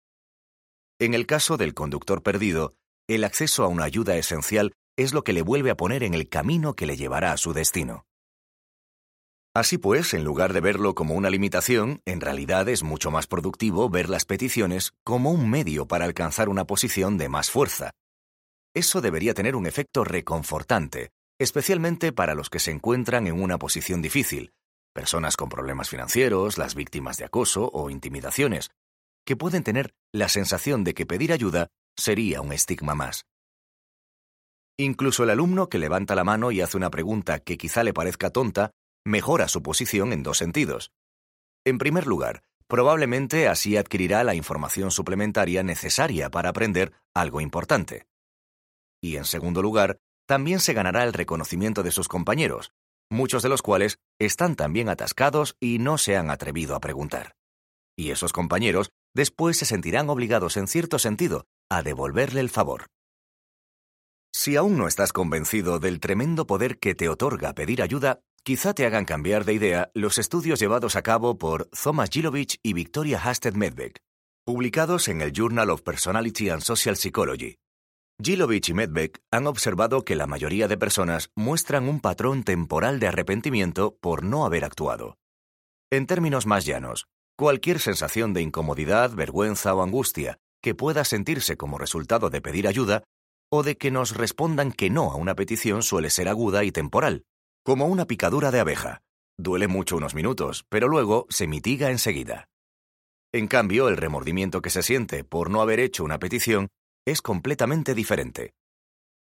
[0.99, 2.73] En el caso del conductor perdido,
[3.07, 6.29] el acceso a una ayuda esencial es lo que le vuelve a poner en el
[6.29, 8.05] camino que le llevará a su destino.
[9.59, 13.89] Así pues, en lugar de verlo como una limitación, en realidad es mucho más productivo
[13.89, 17.91] ver las peticiones como un medio para alcanzar una posición de más fuerza.
[18.73, 24.01] Eso debería tener un efecto reconfortante, especialmente para los que se encuentran en una posición
[24.01, 24.53] difícil,
[24.93, 28.69] personas con problemas financieros, las víctimas de acoso o intimidaciones,
[29.25, 33.25] que pueden tener la sensación de que pedir ayuda sería un estigma más.
[34.77, 38.29] Incluso el alumno que levanta la mano y hace una pregunta que quizá le parezca
[38.29, 38.71] tonta,
[39.05, 40.91] mejora su posición en dos sentidos.
[41.65, 48.07] En primer lugar, probablemente así adquirirá la información suplementaria necesaria para aprender algo importante.
[49.01, 52.71] Y en segundo lugar, también se ganará el reconocimiento de sus compañeros,
[53.09, 57.35] muchos de los cuales están también atascados y no se han atrevido a preguntar.
[57.97, 62.85] Y esos compañeros después se sentirán obligados en cierto sentido a devolverle el favor.
[64.31, 68.85] Si aún no estás convencido del tremendo poder que te otorga pedir ayuda, quizá te
[68.85, 73.55] hagan cambiar de idea los estudios llevados a cabo por Thomas Gilovich y Victoria Hasted
[73.55, 73.99] Medbeck,
[74.45, 77.57] publicados en el Journal of Personality and Social Psychology,
[78.21, 83.07] Gilovich y Medbeck han observado que la mayoría de personas muestran un patrón temporal de
[83.07, 85.15] arrepentimiento por no haber actuado.
[85.89, 91.77] En términos más llanos, cualquier sensación de incomodidad, vergüenza o angustia que pueda sentirse como
[91.77, 93.03] resultado de pedir ayuda
[93.49, 97.23] o de que nos respondan que no a una petición suele ser aguda y temporal,
[97.69, 99.03] como una picadura de abeja.
[99.37, 102.47] Duele mucho unos minutos, pero luego se mitiga enseguida.
[103.31, 106.69] En cambio, el remordimiento que se siente por no haber hecho una petición
[107.05, 108.53] es completamente diferente.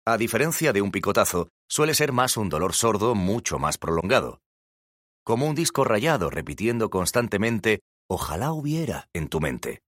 [0.04, 4.40] A diferencia de un picotazo, suele ser más un dolor sordo mucho más prolongado.
[5.24, 9.82] Como un disco rayado repitiendo constantemente ojalá hubiera en tu mente.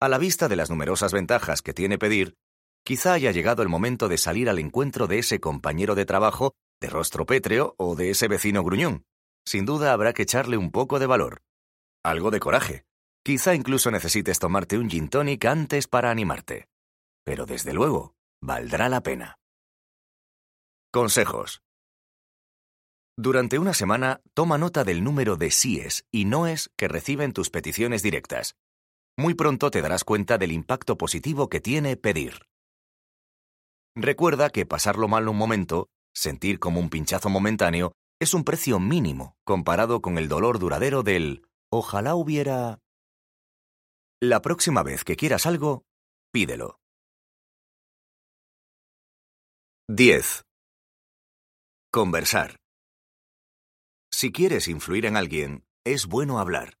[0.00, 2.36] A la vista de las numerosas ventajas que tiene pedir,
[2.84, 6.88] quizá haya llegado el momento de salir al encuentro de ese compañero de trabajo de
[6.88, 9.04] rostro pétreo o de ese vecino gruñón.
[9.46, 11.42] Sin duda habrá que echarle un poco de valor.
[12.02, 12.84] Algo de coraje.
[13.22, 16.68] Quizá incluso necesites tomarte un gin tonic antes para animarte.
[17.24, 19.36] Pero desde luego, valdrá la pena.
[20.90, 21.62] Consejos.
[23.16, 28.02] Durante una semana, toma nota del número de síes y noes que reciben tus peticiones
[28.02, 28.56] directas.
[29.18, 32.46] Muy pronto te darás cuenta del impacto positivo que tiene pedir.
[33.94, 39.36] Recuerda que pasarlo mal un momento, sentir como un pinchazo momentáneo, es un precio mínimo
[39.44, 42.78] comparado con el dolor duradero del ojalá hubiera
[44.22, 45.84] la próxima vez que quieras algo,
[46.30, 46.78] pídelo.
[49.88, 50.44] 10.
[51.90, 52.56] Conversar.
[54.12, 56.74] Si quieres influir en alguien, es bueno hablar.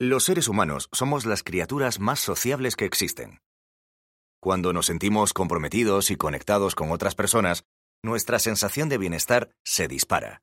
[0.00, 3.40] Los seres humanos somos las criaturas más sociables que existen.
[4.40, 7.64] Cuando nos sentimos comprometidos y conectados con otras personas,
[8.02, 10.42] nuestra sensación de bienestar se dispara.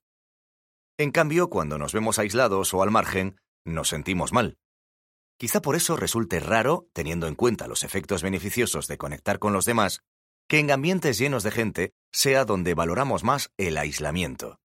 [0.98, 4.58] En cambio, cuando nos vemos aislados o al margen, nos sentimos mal.
[5.38, 9.66] Quizá por eso resulte raro, teniendo en cuenta los efectos beneficiosos de conectar con los
[9.66, 10.02] demás,
[10.50, 14.60] que en ambientes llenos de gente sea donde valoramos más el aislamiento.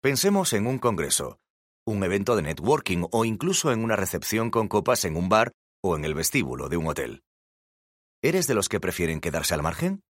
[0.00, 1.38] Pensemos en un congreso,
[1.86, 5.96] un evento de networking o incluso en una recepción con copas en un bar o
[5.96, 7.22] en el vestíbulo de un hotel.
[8.22, 10.02] ¿Eres de los que prefieren quedarse al margen?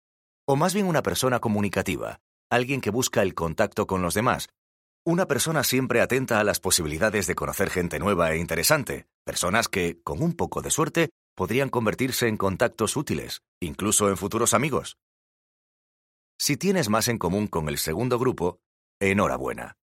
[0.52, 4.50] ¿O más bien una persona comunicativa, alguien que busca el contacto con los demás,
[5.06, 10.02] una persona siempre atenta a las posibilidades de conocer gente nueva e interesante, personas que,
[10.02, 14.98] con un poco de suerte, podrían convertirse en contactos útiles, incluso en futuros amigos.
[16.40, 18.60] Si tienes más en común con el segundo grupo,
[19.00, 19.76] enhorabuena.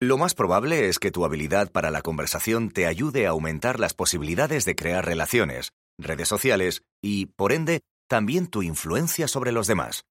[0.00, 3.92] Lo más probable es que tu habilidad para la conversación te ayude a aumentar las
[3.92, 7.82] posibilidades de crear relaciones, redes sociales y, por ende,
[8.12, 10.04] también tu influencia sobre los demás.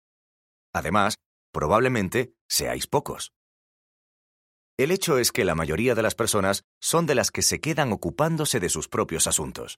[0.74, 1.20] Además,
[1.54, 3.32] probablemente seáis pocos.
[4.76, 7.92] El hecho es que la mayoría de las personas son de las que se quedan
[7.92, 9.78] ocupándose de sus propios asuntos.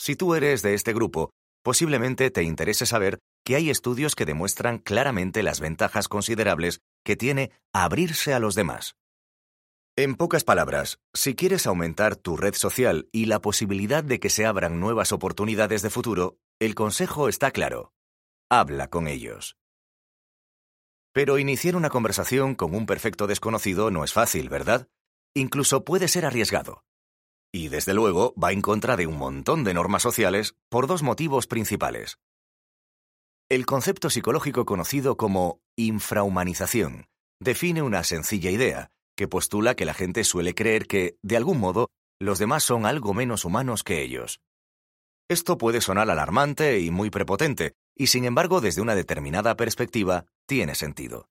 [0.00, 1.30] Si tú eres de este grupo,
[1.62, 7.52] posiblemente te interese saber que hay estudios que demuestran claramente las ventajas considerables que tiene
[7.72, 8.96] abrirse a los demás.
[9.94, 14.44] En pocas palabras, si quieres aumentar tu red social y la posibilidad de que se
[14.44, 17.92] abran nuevas oportunidades de futuro, el consejo está claro.
[18.50, 19.56] Habla con ellos.
[21.12, 24.88] Pero iniciar una conversación con un perfecto desconocido no es fácil, ¿verdad?
[25.34, 26.84] Incluso puede ser arriesgado.
[27.52, 31.46] Y desde luego va en contra de un montón de normas sociales por dos motivos
[31.46, 32.18] principales.
[33.48, 37.06] El concepto psicológico conocido como infrahumanización
[37.40, 41.88] define una sencilla idea, que postula que la gente suele creer que, de algún modo,
[42.20, 44.40] los demás son algo menos humanos que ellos.
[45.30, 50.74] Esto puede sonar alarmante y muy prepotente, y sin embargo, desde una determinada perspectiva, tiene
[50.74, 51.28] sentido.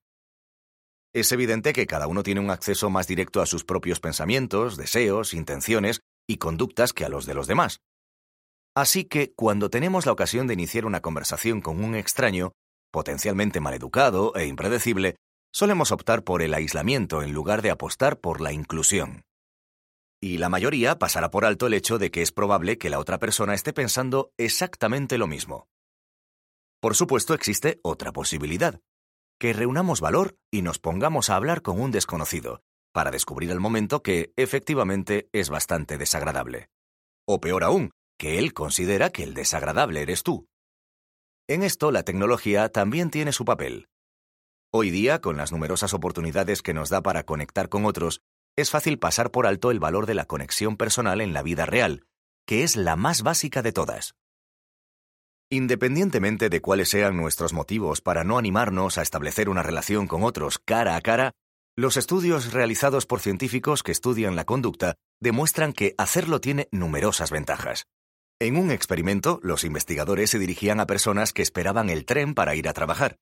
[1.12, 5.34] Es evidente que cada uno tiene un acceso más directo a sus propios pensamientos, deseos,
[5.34, 7.80] intenciones y conductas que a los de los demás.
[8.76, 12.52] Así que, cuando tenemos la ocasión de iniciar una conversación con un extraño,
[12.92, 15.16] potencialmente maleducado e impredecible,
[15.52, 19.24] solemos optar por el aislamiento en lugar de apostar por la inclusión.
[20.20, 23.18] Y la mayoría pasará por alto el hecho de que es probable que la otra
[23.18, 25.68] persona esté pensando exactamente lo mismo.
[26.80, 28.80] Por supuesto, existe otra posibilidad,
[29.38, 32.62] que reunamos valor y nos pongamos a hablar con un desconocido,
[32.92, 36.68] para descubrir al momento que, efectivamente, es bastante desagradable.
[37.26, 40.48] O peor aún, que él considera que el desagradable eres tú.
[41.46, 43.88] En esto la tecnología también tiene su papel,
[44.70, 48.20] Hoy día, con las numerosas oportunidades que nos da para conectar con otros,
[48.58, 52.06] es fácil pasar por alto el valor de la conexión personal en la vida real,
[52.44, 54.16] que es la más básica de todas.
[55.48, 60.58] Independientemente de cuáles sean nuestros motivos para no animarnos a establecer una relación con otros
[60.58, 61.30] cara a cara,
[61.76, 67.84] los estudios realizados por científicos que estudian la conducta demuestran que hacerlo tiene numerosas ventajas.
[68.40, 72.68] En un experimento, los investigadores se dirigían a personas que esperaban el tren para ir
[72.68, 73.18] a trabajar.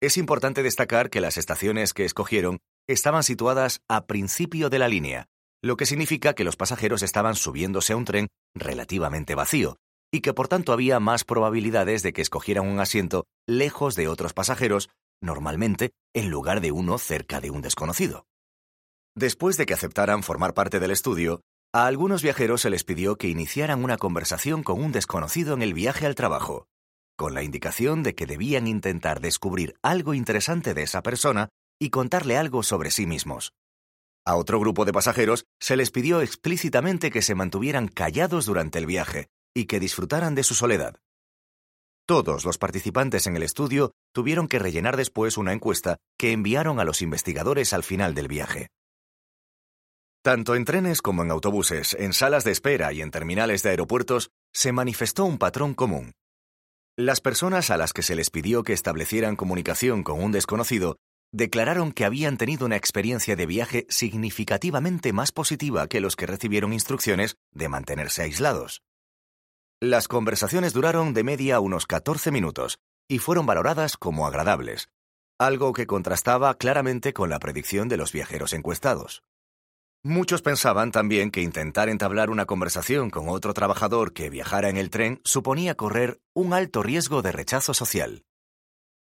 [0.00, 5.26] Es importante destacar que las estaciones que escogieron estaban situadas a principio de la línea,
[5.62, 9.76] lo que significa que los pasajeros estaban subiéndose a un tren relativamente vacío,
[10.12, 14.32] y que por tanto había más probabilidades de que escogieran un asiento lejos de otros
[14.32, 14.90] pasajeros,
[15.22, 18.26] normalmente en lugar de uno cerca de un desconocido.
[19.16, 21.40] Después de que aceptaran formar parte del estudio,
[21.72, 25.74] a algunos viajeros se les pidió que iniciaran una conversación con un desconocido en el
[25.74, 26.66] viaje al trabajo
[27.16, 31.48] con la indicación de que debían intentar descubrir algo interesante de esa persona
[31.78, 33.52] y contarle algo sobre sí mismos.
[34.26, 38.86] A otro grupo de pasajeros se les pidió explícitamente que se mantuvieran callados durante el
[38.86, 40.96] viaje y que disfrutaran de su soledad.
[42.06, 46.84] Todos los participantes en el estudio tuvieron que rellenar después una encuesta que enviaron a
[46.84, 48.68] los investigadores al final del viaje.
[50.22, 54.30] Tanto en trenes como en autobuses, en salas de espera y en terminales de aeropuertos,
[54.54, 56.12] se manifestó un patrón común.
[56.96, 60.96] Las personas a las que se les pidió que establecieran comunicación con un desconocido
[61.34, 66.72] declararon que habían tenido una experiencia de viaje significativamente más positiva que los que recibieron
[66.72, 68.82] instrucciones de mantenerse aislados.
[69.80, 74.88] Las conversaciones duraron de media unos 14 minutos y fueron valoradas como agradables,
[75.36, 79.24] algo que contrastaba claramente con la predicción de los viajeros encuestados.
[80.04, 84.88] Muchos pensaban también que intentar entablar una conversación con otro trabajador que viajara en el
[84.88, 88.22] tren suponía correr un alto riesgo de rechazo social.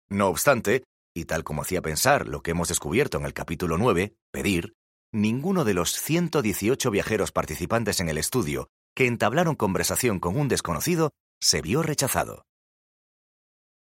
[0.09, 0.83] No obstante,
[1.15, 4.73] y tal como hacía pensar lo que hemos descubierto en el capítulo 9, pedir,
[5.11, 11.11] ninguno de los 118 viajeros participantes en el estudio que entablaron conversación con un desconocido
[11.41, 12.45] se vio rechazado.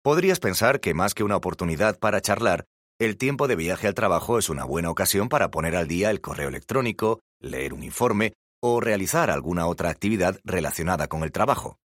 [0.04, 2.66] Podrías pensar que más que una oportunidad para charlar,
[3.00, 6.22] el tiempo de viaje al trabajo es una buena ocasión para poner al día el
[6.22, 11.78] correo electrónico, leer un informe o realizar alguna otra actividad relacionada con el trabajo.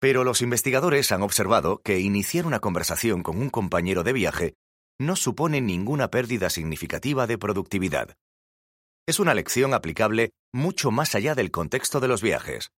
[0.00, 4.54] Pero los investigadores han observado que iniciar una conversación con un compañero de viaje
[4.98, 8.14] no supone ninguna pérdida significativa de productividad.
[9.06, 12.70] Es una lección aplicable mucho más allá del contexto de los viajes.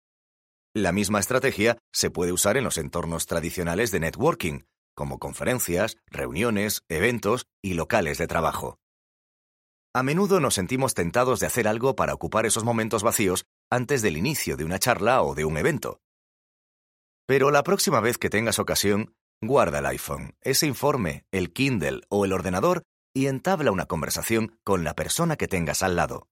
[0.73, 4.61] La misma estrategia se puede usar en los entornos tradicionales de networking,
[4.95, 8.79] como conferencias, reuniones, eventos y locales de trabajo.
[9.93, 14.17] A menudo nos sentimos tentados de hacer algo para ocupar esos momentos vacíos antes del
[14.17, 15.99] inicio de una charla o de un evento.
[17.27, 22.23] Pero la próxima vez que tengas ocasión, guarda el iPhone, ese informe, el Kindle o
[22.25, 22.83] el ordenador
[23.15, 26.27] y entabla una conversación con la persona que tengas al lado.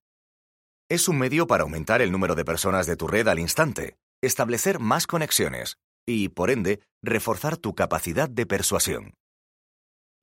[0.88, 4.78] Es un medio para aumentar el número de personas de tu red al instante, establecer
[4.78, 9.14] más conexiones y, por ende, reforzar tu capacidad de persuasión.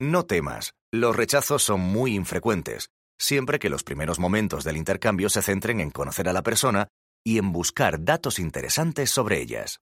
[0.00, 2.90] No temas, los rechazos son muy infrecuentes,
[3.20, 6.88] siempre que los primeros momentos del intercambio se centren en conocer a la persona
[7.24, 9.80] y en buscar datos interesantes sobre ellas.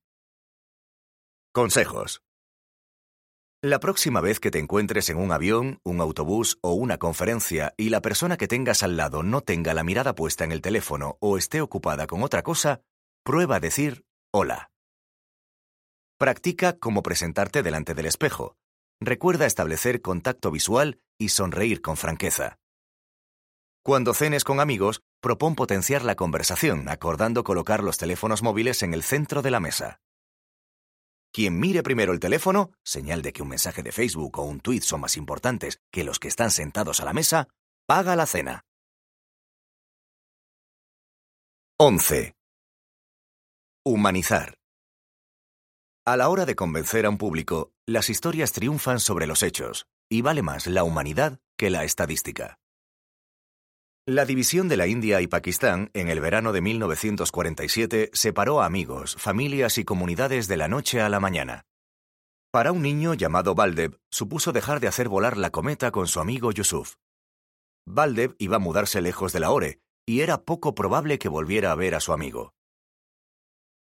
[1.53, 2.23] Consejos.
[3.61, 7.89] La próxima vez que te encuentres en un avión, un autobús o una conferencia y
[7.89, 11.37] la persona que tengas al lado no tenga la mirada puesta en el teléfono o
[11.37, 12.83] esté ocupada con otra cosa,
[13.25, 14.71] prueba a decir hola.
[16.19, 18.55] Practica cómo presentarte delante del espejo.
[19.01, 22.61] Recuerda establecer contacto visual y sonreír con franqueza.
[23.83, 29.03] Cuando cenes con amigos, propón potenciar la conversación, acordando colocar los teléfonos móviles en el
[29.03, 30.01] centro de la mesa.
[31.32, 34.81] Quien mire primero el teléfono, señal de que un mensaje de Facebook o un tweet
[34.81, 37.48] son más importantes que los que están sentados a la mesa,
[37.86, 38.65] paga la cena.
[41.78, 42.35] 11.
[43.85, 44.59] Humanizar.
[46.05, 50.23] A la hora de convencer a un público, las historias triunfan sobre los hechos, y
[50.23, 52.59] vale más la humanidad que la estadística.
[54.12, 59.15] La división de la India y Pakistán en el verano de 1947 separó a amigos,
[59.15, 61.65] familias y comunidades de la noche a la mañana.
[62.51, 66.51] Para un niño llamado Baldev, supuso dejar de hacer volar la cometa con su amigo
[66.51, 66.97] Yusuf.
[67.87, 71.77] Baldev iba a mudarse lejos de la Ore, y era poco probable que volviera a
[71.77, 72.53] ver a su amigo.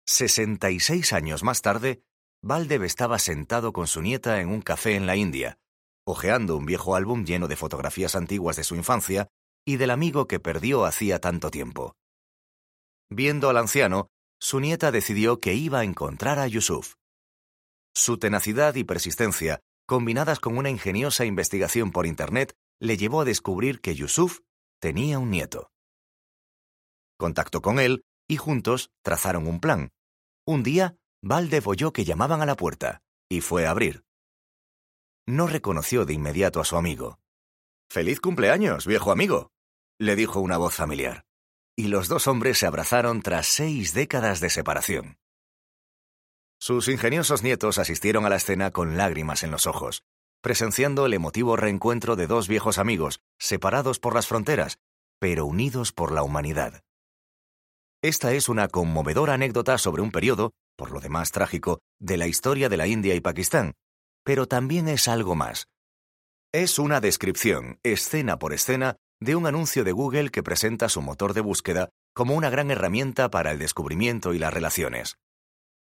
[0.05, 2.03] 66 años más tarde,
[2.41, 5.59] Baldev estaba sentado con su nieta en un café en la India,
[6.05, 9.29] hojeando un viejo álbum lleno de fotografías antiguas de su infancia
[9.69, 11.93] y del amigo que perdió hacía tanto tiempo.
[13.11, 14.07] Viendo al anciano,
[14.41, 16.95] su nieta decidió que iba a encontrar a Yusuf.
[17.93, 23.79] Su tenacidad y persistencia, combinadas con una ingeniosa investigación por Internet, le llevó a descubrir
[23.79, 24.39] que Yusuf
[24.81, 25.69] tenía un nieto.
[27.19, 29.89] Contactó con él y juntos trazaron un plan.
[30.47, 34.01] Un día, Valdev oyó que llamaban a la puerta y fue a abrir.
[35.27, 37.19] No reconoció de inmediato a su amigo.
[37.91, 39.51] Feliz cumpleaños, viejo amigo,
[39.99, 41.25] le dijo una voz familiar.
[41.77, 45.17] Y los dos hombres se abrazaron tras seis décadas de separación.
[46.59, 50.03] Sus ingeniosos nietos asistieron a la escena con lágrimas en los ojos,
[50.41, 54.77] presenciando el emotivo reencuentro de dos viejos amigos, separados por las fronteras,
[55.19, 56.81] pero unidos por la humanidad.
[58.01, 62.69] Esta es una conmovedora anécdota sobre un periodo, por lo demás trágico, de la historia
[62.69, 63.73] de la India y Pakistán,
[64.23, 65.67] pero también es algo más.
[66.53, 71.33] Es una descripción, escena por escena, de un anuncio de Google que presenta su motor
[71.33, 75.17] de búsqueda como una gran herramienta para el descubrimiento y las relaciones.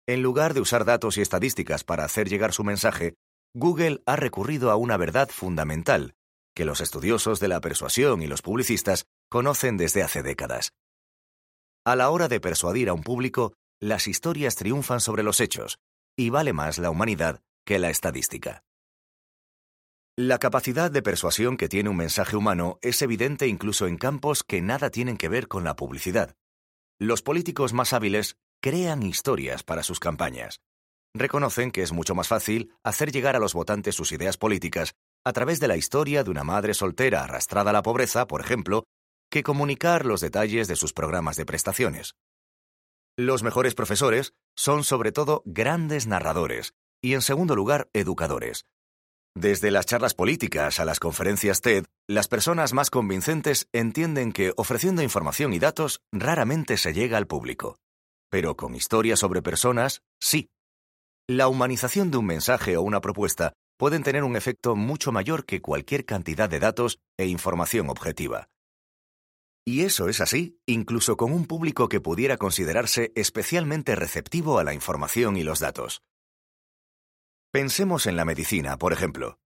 [0.08, 3.14] En lugar de usar datos y estadísticas para hacer llegar su mensaje,
[3.54, 6.14] Google ha recurrido a una verdad fundamental,
[6.54, 10.72] que los estudiosos de la persuasión y los publicistas conocen desde hace décadas.
[11.84, 15.78] A la hora de persuadir a un público, las historias triunfan sobre los hechos,
[16.16, 18.62] y vale más la humanidad que la estadística.
[20.18, 24.60] La capacidad de persuasión que tiene un mensaje humano es evidente incluso en campos que
[24.60, 26.36] nada tienen que ver con la publicidad.
[27.00, 30.60] Los políticos más hábiles crean historias para sus campañas.
[31.14, 34.92] Reconocen que es mucho más fácil hacer llegar a los votantes sus ideas políticas
[35.24, 38.84] a través de la historia de una madre soltera arrastrada a la pobreza, por ejemplo,
[39.30, 42.16] que comunicar los detalles de sus programas de prestaciones.
[43.16, 48.66] Los mejores profesores son sobre todo grandes narradores y, en segundo lugar, educadores,
[49.34, 55.02] desde las charlas políticas a las conferencias TED, las personas más convincentes entienden que ofreciendo
[55.02, 57.76] información y datos raramente se llega al público.
[58.30, 60.48] Pero con historias sobre personas, sí.
[61.28, 65.62] La humanización de un mensaje o una propuesta pueden tener un efecto mucho mayor que
[65.62, 68.48] cualquier cantidad de datos e información objetiva.
[69.64, 74.74] Y eso es así, incluso con un público que pudiera considerarse especialmente receptivo a la
[74.74, 76.02] información y los datos.
[77.52, 79.38] Pensemos en la medicina, por ejemplo.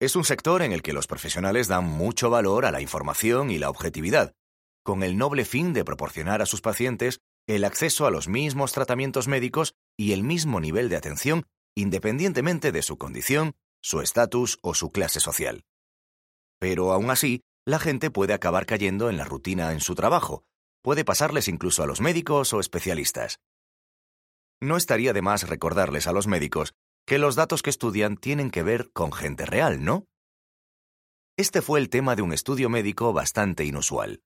[0.00, 3.58] Es un sector en el que los profesionales dan mucho valor a la información y
[3.58, 4.34] la objetividad,
[4.82, 9.28] con el noble fin de proporcionar a sus pacientes el acceso a los mismos tratamientos
[9.28, 14.90] médicos y el mismo nivel de atención independientemente de su condición, su estatus o su
[14.90, 15.64] clase social.
[16.58, 20.42] Pero aún así, la gente puede acabar cayendo en la rutina en su trabajo,
[20.82, 23.38] puede pasarles incluso a los médicos o especialistas.
[24.60, 26.74] No estaría de más recordarles a los médicos
[27.06, 30.06] que los datos que estudian tienen que ver con gente real, ¿no?
[31.36, 34.22] Este fue el tema de un estudio médico bastante inusual.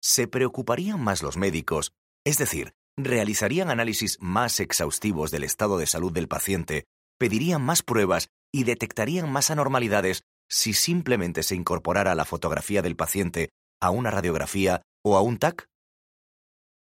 [0.00, 1.92] ¿Se preocuparían más los médicos,
[2.24, 6.84] es decir, realizarían análisis más exhaustivos del estado de salud del paciente,
[7.18, 13.50] pedirían más pruebas y detectarían más anormalidades si simplemente se incorporara la fotografía del paciente
[13.80, 15.68] a una radiografía o a un TAC?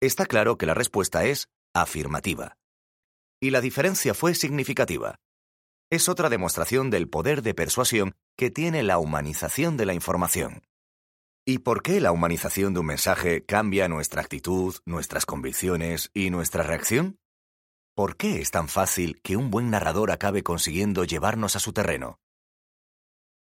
[0.02, 2.58] Está claro que la respuesta es afirmativa.
[3.42, 5.16] Y la diferencia fue significativa.
[5.90, 10.62] Es otra demostración del poder de persuasión que tiene la humanización de la información.
[11.44, 16.62] ¿Y por qué la humanización de un mensaje cambia nuestra actitud, nuestras convicciones y nuestra
[16.62, 17.18] reacción?
[17.96, 22.20] ¿Por qué es tan fácil que un buen narrador acabe consiguiendo llevarnos a su terreno?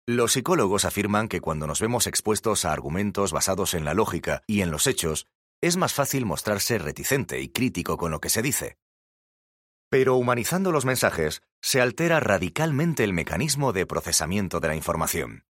[0.06, 4.60] Los psicólogos afirman que cuando nos vemos expuestos a argumentos basados en la lógica y
[4.62, 5.28] en los hechos,
[5.62, 8.76] es más fácil mostrarse reticente y crítico con lo que se dice.
[9.90, 15.44] Pero humanizando los mensajes, se altera radicalmente el mecanismo de procesamiento de la información.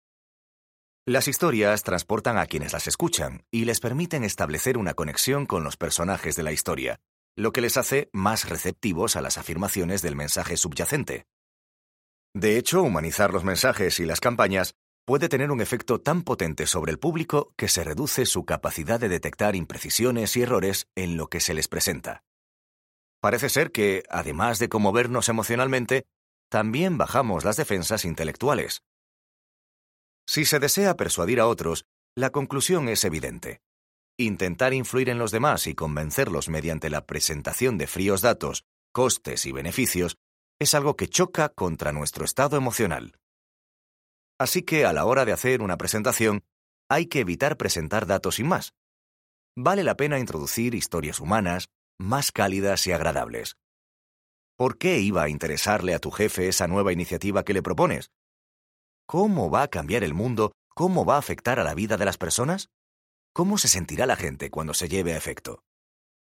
[1.06, 5.77] Las historias transportan a quienes las escuchan y les permiten establecer una conexión con los
[5.77, 6.98] personajes de la historia,
[7.36, 11.27] lo que les hace más receptivos a las afirmaciones del mensaje subyacente.
[12.35, 14.74] De hecho, humanizar los mensajes y las campañas
[15.05, 19.09] puede tener un efecto tan potente sobre el público que se reduce su capacidad de
[19.09, 22.24] detectar imprecisiones y errores en lo que se les presenta.
[23.25, 26.05] Parece ser que, además de conmovernos emocionalmente,
[26.51, 28.83] también bajamos las defensas intelectuales.
[30.29, 33.63] Si se desea persuadir a otros, la conclusión es evidente.
[34.19, 39.53] Intentar influir en los demás y convencerlos mediante la presentación de fríos datos, costes y
[39.53, 40.19] beneficios
[40.61, 43.17] es algo que choca contra nuestro estado emocional.
[44.39, 46.45] Así que a la hora de hacer una presentación,
[46.91, 48.75] hay que evitar presentar datos sin más.
[49.57, 51.71] Vale la pena introducir historias humanas,
[52.05, 53.56] más cálidas y agradables.
[54.56, 58.10] ¿Por qué iba a interesarle a tu jefe esa nueva iniciativa que le propones?
[59.06, 60.52] ¿Cómo va a cambiar el mundo?
[60.74, 62.68] ¿Cómo va a afectar a la vida de las personas?
[63.32, 65.64] ¿Cómo se sentirá la gente cuando se lleve a efecto?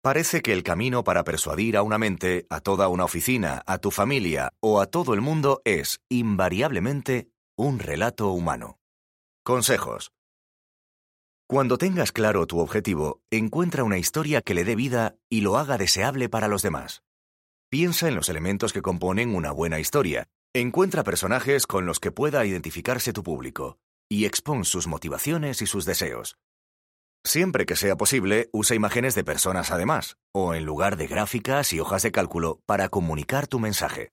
[0.02, 3.90] Parece que el camino para persuadir a una mente, a toda una oficina, a tu
[3.90, 8.78] familia o a todo el mundo es, invariablemente, un relato humano.
[9.44, 10.12] Consejos.
[11.52, 15.76] Cuando tengas claro tu objetivo, encuentra una historia que le dé vida y lo haga
[15.76, 17.02] deseable para los demás.
[17.70, 22.46] Piensa en los elementos que componen una buena historia, encuentra personajes con los que pueda
[22.46, 23.76] identificarse tu público
[24.08, 26.38] y expón sus motivaciones y sus deseos.
[27.22, 31.80] Siempre que sea posible, usa imágenes de personas además, o en lugar de gráficas y
[31.80, 34.08] hojas de cálculo para comunicar tu mensaje.